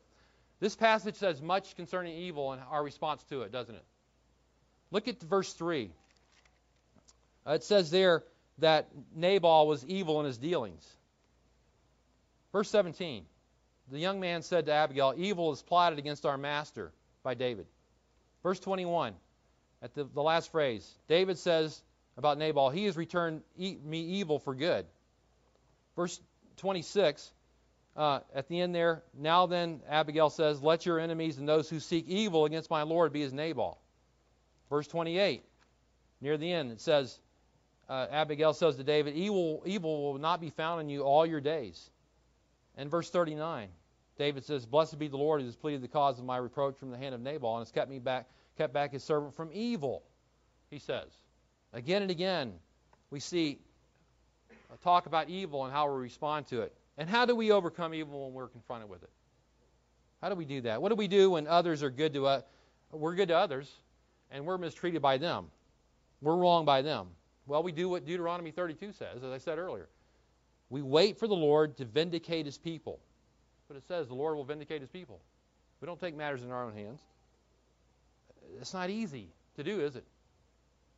[0.60, 3.84] this passage says much concerning evil and our response to it, doesn't it?
[4.92, 5.90] Look at verse 3.
[7.48, 8.24] Uh, it says there
[8.60, 10.88] that Nabal was evil in his dealings.
[12.52, 13.26] Verse 17
[13.90, 16.92] The young man said to Abigail, Evil is plotted against our master
[17.24, 17.66] by David.
[18.44, 19.14] Verse 21,
[19.82, 21.82] at the, the last phrase, David says
[22.18, 24.86] about Nabal, He has returned me evil for good.
[25.96, 26.20] Verse
[26.58, 27.32] 26,
[27.96, 31.80] uh, at the end there, now then, Abigail says, Let your enemies and those who
[31.80, 33.80] seek evil against my Lord be as Nabal.
[34.70, 35.44] Verse 28,
[36.22, 37.20] near the end, it says,
[37.90, 41.42] uh, Abigail says to David, evil, evil will not be found in you all your
[41.42, 41.90] days.
[42.78, 43.68] And verse 39,
[44.18, 46.92] David says, Blessed be the Lord who has pleaded the cause of my reproach from
[46.92, 50.04] the hand of Nabal and has kept me back, kept back his servant from evil,
[50.70, 51.10] he says.
[51.74, 52.54] Again and again,
[53.10, 53.60] we see
[54.52, 56.74] uh, talk about evil and how we respond to it.
[56.98, 59.10] And how do we overcome evil when we're confronted with it?
[60.22, 60.82] How do we do that?
[60.82, 62.44] What do we do when others are good to us?
[62.92, 63.72] We're good to others,
[64.30, 65.48] and we're mistreated by them.
[66.22, 67.08] We're wrong by them.
[67.48, 69.90] Well, we do what Deuteronomy 32 says, as I said earlier.
[70.70, 73.00] We wait for the Lord to vindicate his people.
[73.68, 75.22] But it says the Lord will vindicate his people.
[75.80, 77.00] We don't take matters in our own hands.
[78.60, 80.04] It's not easy to do, is it?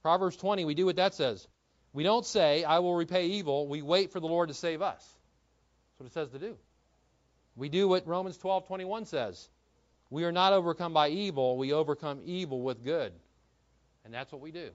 [0.03, 1.47] Proverbs 20, we do what that says.
[1.93, 3.67] We don't say, I will repay evil.
[3.67, 5.01] We wait for the Lord to save us.
[5.01, 6.57] That's what it says to do.
[7.55, 9.49] We do what Romans 12:21 says.
[10.09, 13.13] We are not overcome by evil, we overcome evil with good.
[14.05, 14.69] And that's what we do.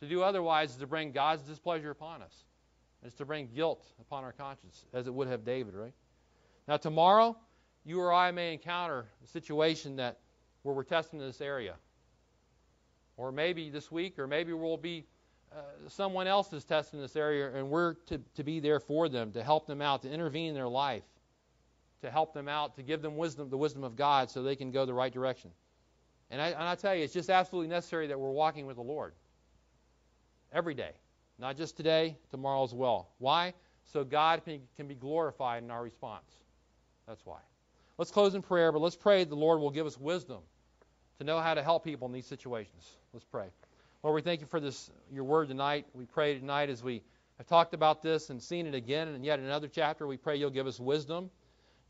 [0.00, 2.44] To do otherwise is to bring God's displeasure upon us.
[3.04, 5.92] It's to bring guilt upon our conscience, as it would have David, right?
[6.66, 7.36] Now, tomorrow,
[7.84, 10.18] you or I may encounter a situation that
[10.62, 11.74] where we're testing this area.
[13.16, 15.04] Or maybe this week, or maybe we'll be
[15.54, 19.30] uh, someone else is testing this area, and we're to, to be there for them,
[19.32, 21.02] to help them out, to intervene in their life,
[22.00, 24.70] to help them out, to give them wisdom, the wisdom of God, so they can
[24.70, 25.50] go the right direction.
[26.30, 28.82] And I, and I tell you, it's just absolutely necessary that we're walking with the
[28.82, 29.12] Lord
[30.52, 30.92] every day,
[31.38, 33.10] not just today, tomorrow as well.
[33.18, 33.52] Why?
[33.84, 36.32] So God can, can be glorified in our response.
[37.06, 37.40] That's why.
[37.98, 40.38] Let's close in prayer, but let's pray the Lord will give us wisdom
[41.18, 42.96] to know how to help people in these situations.
[43.12, 43.46] Let's pray.
[44.02, 45.86] Lord, we thank you for this your word tonight.
[45.94, 47.02] We pray tonight as we
[47.38, 50.50] have talked about this and seen it again and yet another chapter, we pray you'll
[50.50, 51.30] give us wisdom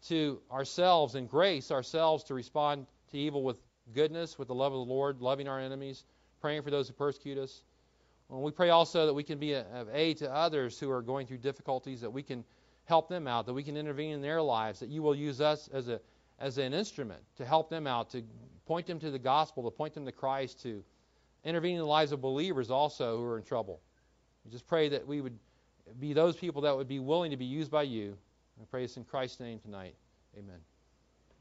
[0.09, 3.57] to ourselves and grace ourselves to respond to evil with
[3.95, 6.05] goodness, with the love of the Lord, loving our enemies,
[6.41, 7.63] praying for those who persecute us.
[8.31, 11.27] And we pray also that we can be of aid to others who are going
[11.27, 12.45] through difficulties, that we can
[12.85, 15.69] help them out, that we can intervene in their lives, that you will use us
[15.73, 16.01] as a
[16.43, 18.23] as an instrument to help them out, to
[18.73, 20.83] point them to the gospel, to point them to Christ, to
[21.45, 23.83] intervene in the lives of believers also who are in trouble.
[24.47, 25.39] We just pray that we would
[26.01, 28.17] be those people that would be willing to be used by you.
[28.59, 29.95] I pray this in Christ's name tonight.
[30.39, 30.72] Amen.